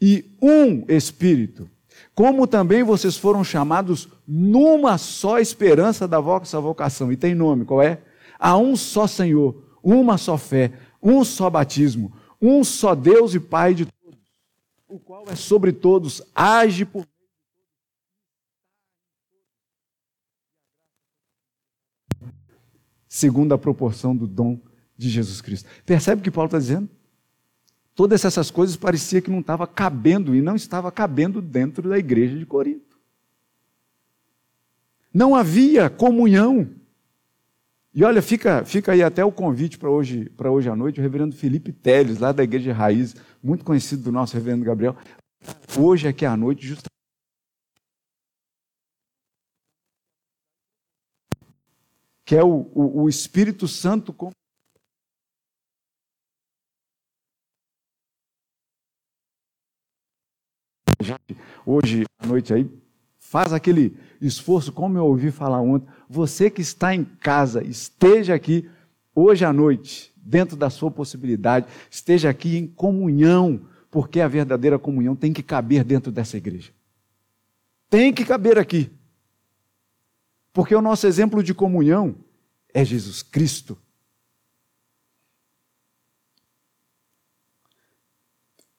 e 0.00 0.36
um 0.40 0.84
espírito, 0.88 1.68
como 2.14 2.46
também 2.46 2.82
vocês 2.82 3.16
foram 3.16 3.42
chamados 3.42 4.08
numa 4.26 4.98
só 4.98 5.38
esperança 5.38 6.06
da 6.06 6.20
vossa 6.20 6.60
vocação. 6.60 7.10
E 7.10 7.16
tem 7.16 7.34
nome, 7.34 7.64
qual 7.64 7.82
é? 7.82 8.02
Há 8.38 8.56
um 8.56 8.76
só 8.76 9.06
Senhor, 9.06 9.78
uma 9.82 10.18
só 10.18 10.36
fé, 10.36 10.72
um 11.02 11.24
só 11.24 11.48
batismo, 11.48 12.12
um 12.40 12.62
só 12.62 12.94
Deus 12.94 13.34
e 13.34 13.40
Pai 13.40 13.74
de 13.74 13.86
todos, 13.86 14.20
o 14.86 14.98
qual 14.98 15.24
é 15.28 15.34
sobre 15.34 15.72
todos, 15.72 16.22
age 16.34 16.84
por 16.84 17.06
segundo 23.12 23.52
a 23.52 23.58
proporção 23.58 24.16
do 24.16 24.26
dom 24.26 24.58
de 24.96 25.10
Jesus 25.10 25.42
Cristo. 25.42 25.68
Percebe 25.84 26.22
o 26.22 26.24
que 26.24 26.30
Paulo 26.30 26.46
está 26.46 26.58
dizendo? 26.58 26.88
Todas 27.94 28.24
essas 28.24 28.50
coisas 28.50 28.74
parecia 28.74 29.20
que 29.20 29.30
não 29.30 29.40
estava 29.40 29.66
cabendo 29.66 30.34
e 30.34 30.40
não 30.40 30.56
estava 30.56 30.90
cabendo 30.90 31.42
dentro 31.42 31.90
da 31.90 31.98
igreja 31.98 32.38
de 32.38 32.46
Corinto. 32.46 32.98
Não 35.12 35.34
havia 35.34 35.90
comunhão. 35.90 36.70
E 37.94 38.02
olha, 38.02 38.22
fica, 38.22 38.64
fica 38.64 38.92
aí 38.92 39.02
até 39.02 39.22
o 39.22 39.30
convite 39.30 39.76
para 39.76 39.90
hoje, 39.90 40.32
hoje 40.46 40.70
à 40.70 40.74
noite, 40.74 40.98
o 40.98 41.02
reverendo 41.02 41.36
Felipe 41.36 41.70
Teles, 41.70 42.18
lá 42.18 42.32
da 42.32 42.42
Igreja 42.42 42.64
de 42.64 42.70
Raiz, 42.70 43.14
muito 43.42 43.62
conhecido 43.62 44.04
do 44.04 44.10
nosso 44.10 44.32
reverendo 44.32 44.64
Gabriel. 44.64 44.96
Hoje 45.78 46.08
aqui 46.08 46.24
à 46.24 46.34
noite, 46.34 46.66
justamente. 46.66 46.91
Que 52.32 52.36
é 52.38 52.42
o, 52.42 52.66
o, 52.74 53.02
o 53.02 53.08
Espírito 53.10 53.68
Santo 53.68 54.10
com 54.10 54.30
gente 60.98 61.36
hoje 61.66 62.04
à 62.18 62.26
noite 62.26 62.54
aí, 62.54 62.70
faz 63.18 63.52
aquele 63.52 63.98
esforço, 64.18 64.72
como 64.72 64.96
eu 64.96 65.04
ouvi 65.04 65.30
falar 65.30 65.60
ontem. 65.60 65.86
Você 66.08 66.48
que 66.48 66.62
está 66.62 66.94
em 66.94 67.04
casa, 67.04 67.62
esteja 67.62 68.34
aqui 68.34 68.66
hoje 69.14 69.44
à 69.44 69.52
noite, 69.52 70.10
dentro 70.16 70.56
da 70.56 70.70
sua 70.70 70.90
possibilidade, 70.90 71.66
esteja 71.90 72.30
aqui 72.30 72.56
em 72.56 72.66
comunhão, 72.66 73.68
porque 73.90 74.22
a 74.22 74.26
verdadeira 74.26 74.78
comunhão 74.78 75.14
tem 75.14 75.34
que 75.34 75.42
caber 75.42 75.84
dentro 75.84 76.10
dessa 76.10 76.38
igreja. 76.38 76.72
Tem 77.90 78.10
que 78.10 78.24
caber 78.24 78.58
aqui. 78.58 78.90
Porque 80.52 80.74
o 80.74 80.82
nosso 80.82 81.06
exemplo 81.06 81.42
de 81.42 81.54
comunhão 81.54 82.14
é 82.72 82.84
Jesus 82.84 83.22
Cristo. 83.22 83.78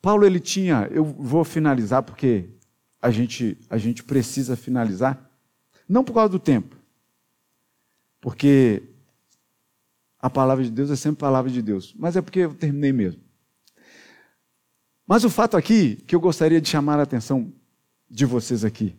Paulo 0.01 0.25
ele 0.25 0.39
tinha, 0.39 0.87
eu 0.91 1.05
vou 1.05 1.45
finalizar 1.45 2.03
porque 2.03 2.49
a 3.01 3.09
gente 3.09 3.57
a 3.69 3.77
gente 3.77 4.03
precisa 4.03 4.55
finalizar, 4.55 5.31
não 5.87 6.03
por 6.03 6.13
causa 6.13 6.29
do 6.29 6.39
tempo, 6.39 6.75
porque 8.19 8.83
a 10.19 10.29
palavra 10.29 10.63
de 10.63 10.71
Deus 10.71 10.91
é 10.91 10.95
sempre 10.97 11.19
palavra 11.19 11.49
de 11.49 11.61
Deus, 11.61 11.93
mas 11.97 12.17
é 12.17 12.21
porque 12.21 12.39
eu 12.39 12.53
terminei 12.53 12.91
mesmo. 12.91 13.21
Mas 15.07 15.23
o 15.23 15.29
fato 15.29 15.55
aqui 15.55 15.95
que 16.07 16.15
eu 16.15 16.19
gostaria 16.19 16.59
de 16.59 16.69
chamar 16.69 16.99
a 16.99 17.03
atenção 17.03 17.53
de 18.09 18.25
vocês 18.25 18.65
aqui. 18.65 18.95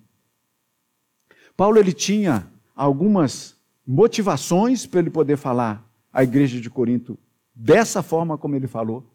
Paulo 1.54 1.78
ele 1.78 1.92
tinha 1.92 2.50
algumas 2.74 3.56
motivações 3.86 4.86
para 4.86 5.00
ele 5.00 5.10
poder 5.10 5.36
falar 5.36 5.88
à 6.12 6.22
igreja 6.22 6.60
de 6.60 6.70
Corinto 6.70 7.18
dessa 7.54 8.02
forma 8.02 8.36
como 8.36 8.56
ele 8.56 8.66
falou 8.66 9.14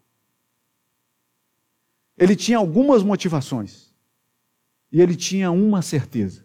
ele 2.20 2.36
tinha 2.36 2.58
algumas 2.58 3.02
motivações. 3.02 3.94
E 4.92 5.00
ele 5.00 5.16
tinha 5.16 5.50
uma 5.50 5.80
certeza. 5.80 6.44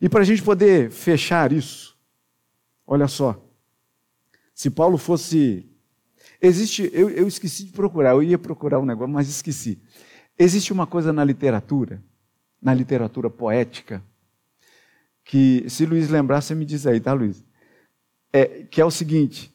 E 0.00 0.08
para 0.08 0.22
a 0.22 0.24
gente 0.24 0.42
poder 0.42 0.90
fechar 0.90 1.52
isso, 1.52 1.94
olha 2.86 3.06
só. 3.06 3.38
Se 4.54 4.70
Paulo 4.70 4.96
fosse. 4.96 5.68
Existe. 6.40 6.88
Eu, 6.94 7.10
eu 7.10 7.28
esqueci 7.28 7.64
de 7.64 7.72
procurar, 7.72 8.12
eu 8.12 8.22
ia 8.22 8.38
procurar 8.38 8.80
um 8.80 8.86
negócio, 8.86 9.12
mas 9.12 9.28
esqueci. 9.28 9.78
Existe 10.38 10.72
uma 10.72 10.86
coisa 10.86 11.12
na 11.12 11.22
literatura, 11.22 12.02
na 12.60 12.72
literatura 12.72 13.28
poética, 13.28 14.02
que, 15.24 15.68
se 15.68 15.86
Luiz 15.86 16.08
lembrar, 16.08 16.40
você 16.40 16.54
me 16.54 16.64
diz 16.64 16.86
aí, 16.86 17.00
tá, 17.00 17.12
Luiz? 17.12 17.44
É, 18.32 18.64
que 18.64 18.80
é 18.80 18.84
o 18.84 18.90
seguinte: 18.90 19.54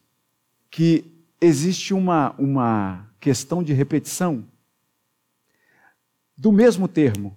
que 0.70 1.06
existe 1.42 1.94
uma, 1.94 2.34
uma 2.38 3.10
questão 3.20 3.62
de 3.62 3.74
repetição 3.74 4.48
do 6.38 6.52
mesmo 6.52 6.88
termo. 6.88 7.36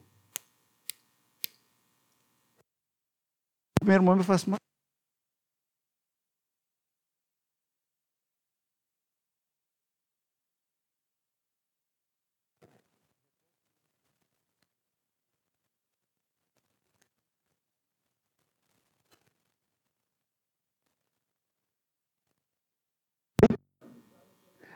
No 3.75 3.81
primeiro 3.81 4.03
momento 4.03 4.21
eu 4.21 4.27
faço, 4.27 4.51
mas 4.51 4.61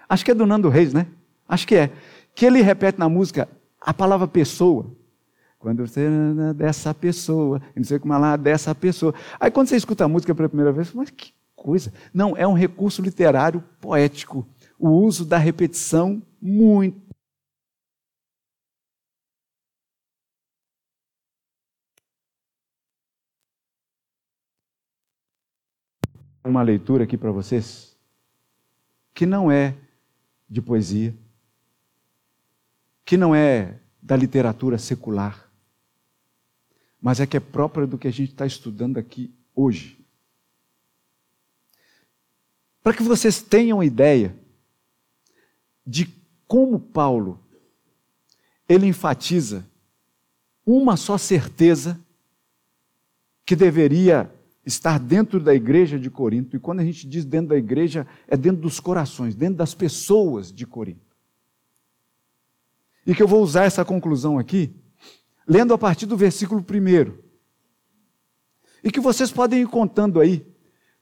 Acho 0.08 0.24
que 0.24 0.30
é 0.30 0.34
do 0.34 0.46
Nando 0.46 0.68
Reis, 0.68 0.92
né? 0.92 1.06
Acho 1.48 1.66
que 1.66 1.74
é. 1.74 1.92
Que 2.34 2.46
ele 2.46 2.62
repete 2.62 2.98
na 2.98 3.08
música 3.08 3.48
a 3.80 3.92
palavra 3.92 4.26
pessoa. 4.26 4.90
Quando 5.58 5.86
você 5.86 6.08
dessa 6.54 6.92
pessoa, 6.92 7.60
não 7.74 7.84
sei 7.84 7.98
como 7.98 8.16
lá, 8.18 8.36
dessa 8.36 8.74
pessoa. 8.74 9.14
Aí 9.40 9.50
quando 9.50 9.68
você 9.68 9.76
escuta 9.76 10.04
a 10.04 10.08
música 10.08 10.34
pela 10.34 10.48
primeira 10.48 10.72
vez, 10.72 10.92
mas 10.92 11.10
que 11.10 11.32
coisa. 11.56 11.92
Não, 12.12 12.36
é 12.36 12.46
um 12.46 12.52
recurso 12.52 13.00
literário 13.00 13.64
poético. 13.80 14.46
O 14.78 14.90
uso 14.90 15.24
da 15.24 15.38
repetição 15.38 16.22
muito. 16.40 17.02
Uma 26.44 26.60
leitura 26.60 27.04
aqui 27.04 27.16
para 27.16 27.32
vocês 27.32 27.96
que 29.14 29.24
não 29.24 29.50
é 29.50 29.74
de 30.48 30.60
poesia, 30.60 31.14
que 33.04 33.16
não 33.16 33.34
é 33.34 33.78
da 34.00 34.16
literatura 34.16 34.78
secular, 34.78 35.50
mas 37.00 37.20
é 37.20 37.26
que 37.26 37.36
é 37.36 37.40
própria 37.40 37.86
do 37.86 37.98
que 37.98 38.08
a 38.08 38.12
gente 38.12 38.32
está 38.32 38.46
estudando 38.46 38.98
aqui 38.98 39.34
hoje. 39.54 39.98
Para 42.82 42.94
que 42.94 43.02
vocês 43.02 43.42
tenham 43.42 43.82
ideia 43.82 44.34
de 45.86 46.08
como 46.46 46.78
Paulo 46.78 47.40
ele 48.68 48.86
enfatiza 48.86 49.66
uma 50.64 50.96
só 50.96 51.18
certeza 51.18 52.00
que 53.44 53.54
deveria 53.54 54.33
estar 54.64 54.98
dentro 54.98 55.38
da 55.38 55.54
igreja 55.54 55.98
de 55.98 56.10
Corinto. 56.10 56.56
E 56.56 56.58
quando 56.58 56.80
a 56.80 56.84
gente 56.84 57.06
diz 57.06 57.24
dentro 57.24 57.48
da 57.48 57.56
igreja, 57.56 58.06
é 58.26 58.36
dentro 58.36 58.62
dos 58.62 58.80
corações, 58.80 59.34
dentro 59.34 59.56
das 59.56 59.74
pessoas 59.74 60.52
de 60.52 60.66
Corinto. 60.66 61.14
E 63.06 63.14
que 63.14 63.22
eu 63.22 63.28
vou 63.28 63.42
usar 63.42 63.64
essa 63.64 63.84
conclusão 63.84 64.38
aqui, 64.38 64.74
lendo 65.46 65.74
a 65.74 65.78
partir 65.78 66.06
do 66.06 66.16
versículo 66.16 66.60
1. 66.60 67.12
E 68.82 68.90
que 68.90 69.00
vocês 69.00 69.30
podem 69.30 69.62
ir 69.62 69.68
contando 69.68 70.20
aí 70.20 70.46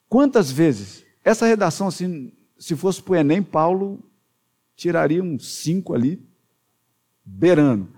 quantas 0.09 0.51
vezes 0.51 1.05
essa 1.25 1.46
redação, 1.46 1.87
assim, 1.87 2.33
se 2.59 2.75
fosse 2.75 3.01
para 3.01 3.12
o 3.12 3.16
Enem, 3.16 3.42
Paulo 3.42 4.03
tiraria 4.75 5.22
uns 5.22 5.62
cinco 5.62 5.94
ali, 5.94 6.20
beirando. 7.25 7.88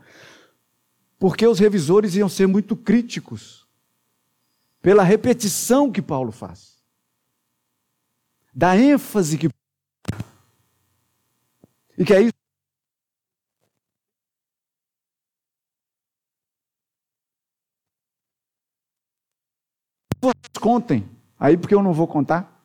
Porque 1.19 1.47
os 1.47 1.59
revisores 1.59 2.15
iam 2.15 2.29
ser 2.29 2.47
muito 2.47 2.77
críticos 2.77 3.64
pela 4.85 5.03
repetição 5.03 5.91
que 5.91 6.03
Paulo 6.03 6.31
faz, 6.31 6.77
da 8.55 8.77
ênfase 8.77 9.39
que. 9.39 9.49
E 11.97 12.05
que 12.05 12.13
é 12.13 12.21
isso. 12.21 12.33
Vocês 20.21 20.35
contem, 20.61 21.09
aí 21.41 21.57
porque 21.57 21.75
eu 21.75 21.83
não 21.83 21.95
vou 21.95 22.07
contar, 22.07 22.63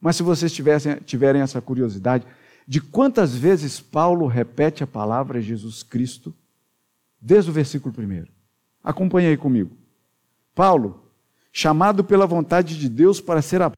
mas 0.00 0.16
se 0.16 0.24
vocês 0.24 0.52
tivessem, 0.52 0.96
tiverem 0.96 1.42
essa 1.42 1.62
curiosidade, 1.62 2.26
de 2.66 2.80
quantas 2.80 3.36
vezes 3.36 3.80
Paulo 3.80 4.26
repete 4.26 4.82
a 4.82 4.86
palavra 4.86 5.40
Jesus 5.40 5.84
Cristo, 5.84 6.34
desde 7.20 7.52
o 7.52 7.54
versículo 7.54 7.94
1. 7.96 8.26
Acompanhe 8.82 9.28
aí 9.28 9.36
comigo. 9.36 9.76
Paulo, 10.56 11.01
chamado 11.52 12.02
pela 12.02 12.26
vontade 12.26 12.78
de 12.78 12.88
Deus 12.88 13.20
para 13.20 13.42
ser 13.42 13.60
a 13.60 13.70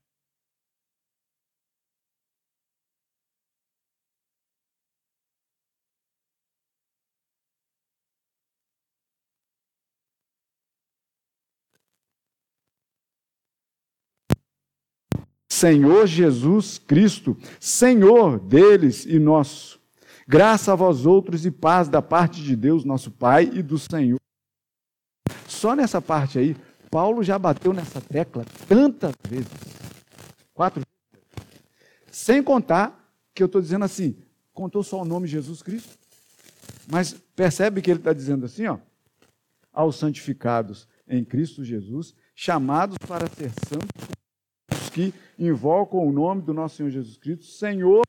Senhor 15.50 16.06
Jesus 16.06 16.78
Cristo, 16.78 17.36
Senhor 17.60 18.38
deles 18.38 19.06
e 19.06 19.18
nosso. 19.18 19.80
Graça 20.26 20.72
a 20.72 20.76
vós 20.76 21.06
outros 21.06 21.46
e 21.46 21.50
paz 21.50 21.88
da 21.88 22.02
parte 22.02 22.42
de 22.42 22.56
Deus, 22.56 22.84
nosso 22.84 23.10
Pai, 23.10 23.48
e 23.52 23.62
do 23.62 23.78
Senhor. 23.78 24.20
Só 25.46 25.76
nessa 25.76 26.02
parte 26.02 26.38
aí, 26.38 26.56
Paulo 26.94 27.24
já 27.24 27.36
bateu 27.36 27.72
nessa 27.72 28.00
tecla 28.00 28.44
tantas 28.68 29.16
vezes. 29.28 29.50
Quatro. 30.54 30.80
Sem 32.08 32.40
contar 32.40 33.12
que 33.34 33.42
eu 33.42 33.46
estou 33.46 33.60
dizendo 33.60 33.84
assim, 33.84 34.16
contou 34.52 34.80
só 34.84 35.02
o 35.02 35.04
nome 35.04 35.26
Jesus 35.26 35.60
Cristo. 35.60 35.98
Mas 36.86 37.12
percebe 37.34 37.82
que 37.82 37.90
ele 37.90 37.98
está 37.98 38.12
dizendo 38.12 38.46
assim, 38.46 38.68
ó, 38.68 38.78
aos 39.72 39.96
santificados 39.96 40.86
em 41.08 41.24
Cristo 41.24 41.64
Jesus, 41.64 42.14
chamados 42.32 42.96
para 42.98 43.26
ser 43.26 43.50
santos, 43.68 44.08
os 44.70 44.88
que 44.88 45.12
invocam 45.36 45.98
o 45.98 46.12
nome 46.12 46.42
do 46.42 46.54
nosso 46.54 46.76
Senhor 46.76 46.90
Jesus 46.90 47.16
Cristo, 47.16 47.44
Senhor, 47.46 48.04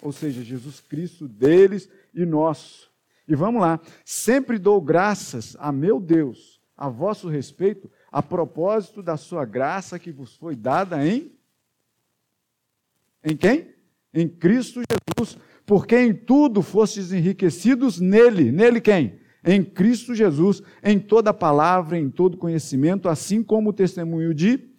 ou 0.00 0.12
seja, 0.12 0.44
Jesus 0.44 0.80
Cristo 0.80 1.26
deles 1.26 1.90
e 2.14 2.24
nosso. 2.24 2.88
E 3.26 3.34
vamos 3.34 3.60
lá, 3.60 3.80
sempre 4.04 4.56
dou 4.56 4.80
graças 4.80 5.56
a 5.58 5.72
meu 5.72 5.98
Deus, 5.98 6.59
a 6.80 6.88
vosso 6.88 7.28
respeito, 7.28 7.90
a 8.10 8.22
propósito 8.22 9.02
da 9.02 9.18
sua 9.18 9.44
graça 9.44 9.98
que 9.98 10.10
vos 10.10 10.34
foi 10.34 10.56
dada 10.56 11.06
em 11.06 11.38
em 13.22 13.36
quem? 13.36 13.68
Em 14.14 14.26
Cristo 14.26 14.80
Jesus, 14.90 15.36
porque 15.66 15.94
em 15.94 16.14
tudo 16.14 16.62
fostes 16.62 17.12
enriquecidos 17.12 18.00
nele. 18.00 18.50
Nele 18.50 18.80
quem? 18.80 19.20
Em 19.44 19.62
Cristo 19.62 20.14
Jesus, 20.14 20.62
em 20.82 20.98
toda 20.98 21.34
palavra, 21.34 21.98
em 21.98 22.08
todo 22.08 22.38
conhecimento, 22.38 23.10
assim 23.10 23.42
como 23.42 23.68
o 23.68 23.74
testemunho 23.74 24.32
de 24.32 24.69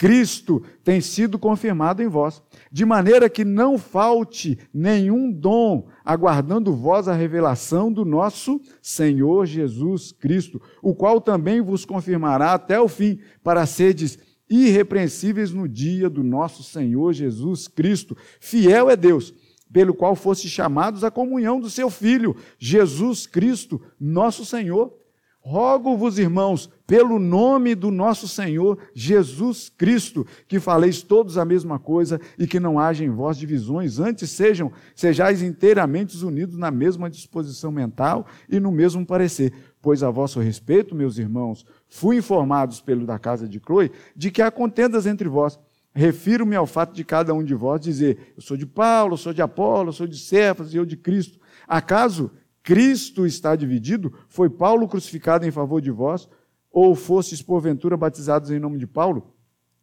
Cristo 0.00 0.62
tem 0.82 0.98
sido 0.98 1.38
confirmado 1.38 2.02
em 2.02 2.08
vós, 2.08 2.42
de 2.72 2.86
maneira 2.86 3.28
que 3.28 3.44
não 3.44 3.76
falte 3.76 4.58
nenhum 4.72 5.30
dom, 5.30 5.88
aguardando 6.02 6.74
vós 6.74 7.06
a 7.06 7.12
revelação 7.12 7.92
do 7.92 8.02
nosso 8.02 8.62
Senhor 8.80 9.44
Jesus 9.44 10.10
Cristo, 10.10 10.58
o 10.82 10.94
qual 10.94 11.20
também 11.20 11.60
vos 11.60 11.84
confirmará 11.84 12.54
até 12.54 12.80
o 12.80 12.88
fim, 12.88 13.18
para 13.44 13.66
seres 13.66 14.18
irrepreensíveis 14.48 15.52
no 15.52 15.68
dia 15.68 16.08
do 16.08 16.24
nosso 16.24 16.62
Senhor 16.62 17.12
Jesus 17.12 17.68
Cristo. 17.68 18.16
Fiel 18.40 18.88
é 18.88 18.96
Deus 18.96 19.34
pelo 19.70 19.92
qual 19.92 20.16
fosse 20.16 20.48
chamados 20.48 21.04
à 21.04 21.10
comunhão 21.10 21.60
do 21.60 21.68
seu 21.68 21.90
Filho, 21.90 22.34
Jesus 22.58 23.26
Cristo, 23.26 23.78
nosso 24.00 24.46
Senhor. 24.46 24.98
Rogo-vos, 25.42 26.18
irmãos, 26.18 26.70
pelo 26.90 27.20
nome 27.20 27.76
do 27.76 27.88
nosso 27.88 28.26
Senhor 28.26 28.76
Jesus 28.92 29.68
Cristo, 29.78 30.26
que 30.48 30.58
faleis 30.58 31.02
todos 31.02 31.38
a 31.38 31.44
mesma 31.44 31.78
coisa 31.78 32.20
e 32.36 32.48
que 32.48 32.58
não 32.58 32.80
haja 32.80 33.04
em 33.04 33.10
vós 33.10 33.36
divisões, 33.36 34.00
antes 34.00 34.28
sejam, 34.30 34.72
sejais 34.92 35.40
inteiramente 35.40 36.16
unidos 36.24 36.56
na 36.56 36.68
mesma 36.68 37.08
disposição 37.08 37.70
mental 37.70 38.26
e 38.48 38.58
no 38.58 38.72
mesmo 38.72 39.06
parecer. 39.06 39.52
Pois 39.80 40.02
a 40.02 40.10
vosso 40.10 40.40
respeito, 40.40 40.92
meus 40.92 41.16
irmãos, 41.16 41.64
fui 41.88 42.16
informados 42.16 42.80
pelo 42.80 43.06
da 43.06 43.20
casa 43.20 43.48
de 43.48 43.60
Chloe 43.64 43.92
de 44.16 44.32
que 44.32 44.42
há 44.42 44.50
contendas 44.50 45.06
entre 45.06 45.28
vós. 45.28 45.60
Refiro-me 45.94 46.56
ao 46.56 46.66
fato 46.66 46.92
de 46.92 47.04
cada 47.04 47.32
um 47.32 47.44
de 47.44 47.54
vós 47.54 47.80
dizer: 47.80 48.32
Eu 48.36 48.42
sou 48.42 48.56
de 48.56 48.66
Paulo, 48.66 49.12
eu 49.12 49.16
sou 49.16 49.32
de 49.32 49.40
Apolo, 49.40 49.90
eu 49.90 49.92
sou 49.92 50.08
de 50.08 50.18
Cefas 50.18 50.74
e 50.74 50.76
eu 50.76 50.84
de 50.84 50.96
Cristo. 50.96 51.38
Acaso 51.68 52.32
Cristo 52.64 53.26
está 53.26 53.54
dividido? 53.54 54.12
Foi 54.28 54.50
Paulo 54.50 54.88
crucificado 54.88 55.46
em 55.46 55.52
favor 55.52 55.80
de 55.80 55.92
vós? 55.92 56.28
Ou 56.70 56.94
fostes 56.94 57.42
porventura 57.42 57.96
batizados 57.96 58.50
em 58.50 58.58
nome 58.58 58.78
de 58.78 58.86
Paulo? 58.86 59.34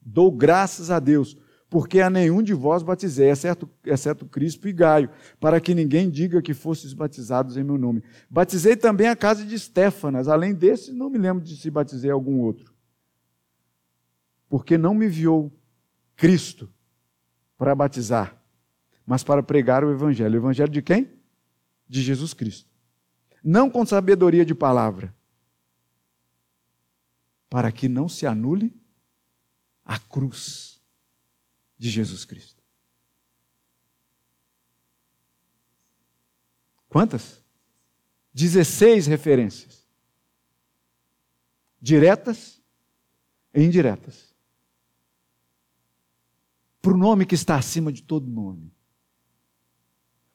Dou 0.01 0.31
graças 0.31 0.89
a 0.89 0.99
Deus, 0.99 1.37
porque 1.69 1.99
a 1.99 2.09
nenhum 2.09 2.41
de 2.41 2.53
vós 2.53 2.81
batizei, 2.81 3.29
exceto, 3.29 3.69
exceto 3.83 4.25
Crispo 4.25 4.69
e 4.69 4.73
Gaio, 4.73 5.09
para 5.39 5.59
que 5.59 5.75
ninguém 5.75 6.09
diga 6.09 6.41
que 6.41 6.53
fostes 6.53 6.93
batizados 6.93 7.57
em 7.57 7.63
meu 7.63 7.77
nome. 7.77 8.01
Batizei 8.29 8.77
também 8.77 9.07
a 9.07 9.15
casa 9.15 9.45
de 9.45 9.55
Estéfanas, 9.55 10.29
além 10.29 10.53
desse, 10.53 10.93
não 10.93 11.09
me 11.09 11.17
lembro 11.17 11.43
de 11.43 11.57
se 11.57 11.69
batizei 11.69 12.09
algum 12.09 12.39
outro. 12.39 12.73
Porque 14.47 14.77
não 14.77 14.93
me 14.93 15.07
enviou 15.07 15.51
Cristo 16.15 16.69
para 17.57 17.75
batizar, 17.75 18.41
mas 19.05 19.23
para 19.23 19.43
pregar 19.43 19.83
o 19.83 19.91
Evangelho. 19.91 20.35
O 20.35 20.41
Evangelho 20.41 20.71
de 20.71 20.81
quem? 20.81 21.09
De 21.87 22.01
Jesus 22.01 22.33
Cristo. 22.33 22.69
Não 23.43 23.69
com 23.69 23.85
sabedoria 23.85 24.45
de 24.45 24.55
palavra, 24.55 25.13
para 27.49 27.71
que 27.71 27.87
não 27.87 28.09
se 28.09 28.25
anule 28.25 28.75
a 29.85 29.97
cruz 29.99 30.81
de 31.77 31.89
Jesus 31.89 32.25
Cristo. 32.25 32.61
Quantas? 36.89 37.43
16 38.33 39.07
referências. 39.07 39.87
Diretas 41.81 42.61
e 43.53 43.63
indiretas 43.63 44.27
para 46.87 46.93
o 46.93 46.97
nome 46.97 47.25
que 47.25 47.35
está 47.35 47.57
acima 47.57 47.91
de 47.91 48.01
todo 48.01 48.25
nome, 48.25 48.71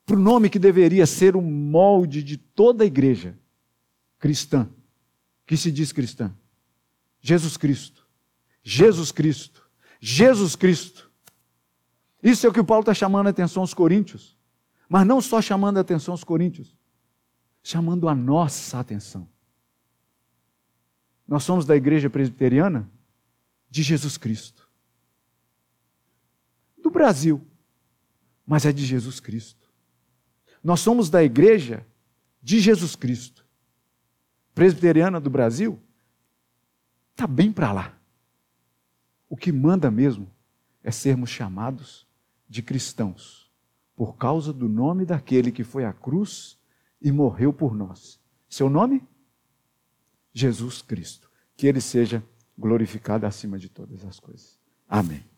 para 0.04 0.16
o 0.16 0.18
nome 0.18 0.50
que 0.50 0.58
deveria 0.58 1.06
ser 1.06 1.34
o 1.34 1.40
molde 1.40 2.22
de 2.22 2.36
toda 2.36 2.84
a 2.84 2.86
igreja 2.86 3.38
cristã, 4.18 4.68
que 5.46 5.56
se 5.56 5.72
diz 5.72 5.92
cristã: 5.92 6.36
Jesus 7.22 7.56
Cristo. 7.56 8.06
Jesus 8.62 9.10
Cristo. 9.10 9.66
Jesus 9.98 10.54
Cristo. 10.54 11.10
Isso 12.22 12.46
é 12.46 12.50
o 12.50 12.52
que 12.52 12.60
o 12.60 12.64
Paulo 12.64 12.82
está 12.82 12.92
chamando 12.92 13.28
a 13.28 13.30
atenção 13.30 13.62
aos 13.62 13.72
coríntios. 13.72 14.36
Mas 14.88 15.06
não 15.06 15.20
só 15.22 15.40
chamando 15.40 15.78
a 15.78 15.80
atenção 15.80 16.12
aos 16.12 16.22
coríntios, 16.22 16.76
chamando 17.62 18.08
a 18.08 18.14
nossa 18.14 18.78
atenção. 18.78 19.26
Nós 21.26 21.44
somos 21.44 21.64
da 21.64 21.74
igreja 21.74 22.10
presbiteriana 22.10 22.90
de 23.70 23.82
Jesus 23.82 24.18
Cristo 24.18 24.68
do 26.82 26.90
Brasil, 26.90 27.40
mas 28.44 28.66
é 28.66 28.72
de 28.72 28.84
Jesus 28.84 29.20
Cristo. 29.20 29.70
Nós 30.62 30.80
somos 30.80 31.08
da 31.08 31.22
igreja 31.22 31.86
de 32.42 32.60
Jesus 32.60 32.96
Cristo. 32.96 33.46
Presbiteriana 34.54 35.20
do 35.20 35.30
Brasil 35.30 35.80
está 37.12 37.26
bem 37.26 37.52
para 37.52 37.72
lá. 37.72 37.98
O 39.28 39.36
que 39.36 39.52
manda 39.52 39.90
mesmo 39.90 40.30
é 40.82 40.90
sermos 40.90 41.30
chamados 41.30 42.06
de 42.48 42.62
cristãos, 42.62 43.50
por 43.94 44.16
causa 44.16 44.52
do 44.52 44.68
nome 44.68 45.06
daquele 45.06 45.52
que 45.52 45.64
foi 45.64 45.84
à 45.84 45.92
cruz 45.92 46.58
e 47.00 47.10
morreu 47.10 47.52
por 47.52 47.74
nós. 47.74 48.20
Seu 48.48 48.68
nome? 48.68 49.02
Jesus 50.32 50.82
Cristo. 50.82 51.30
Que 51.56 51.66
ele 51.66 51.80
seja 51.80 52.22
glorificado 52.58 53.26
acima 53.26 53.58
de 53.58 53.68
todas 53.68 54.04
as 54.04 54.18
coisas. 54.18 54.58
Amém. 54.88 55.31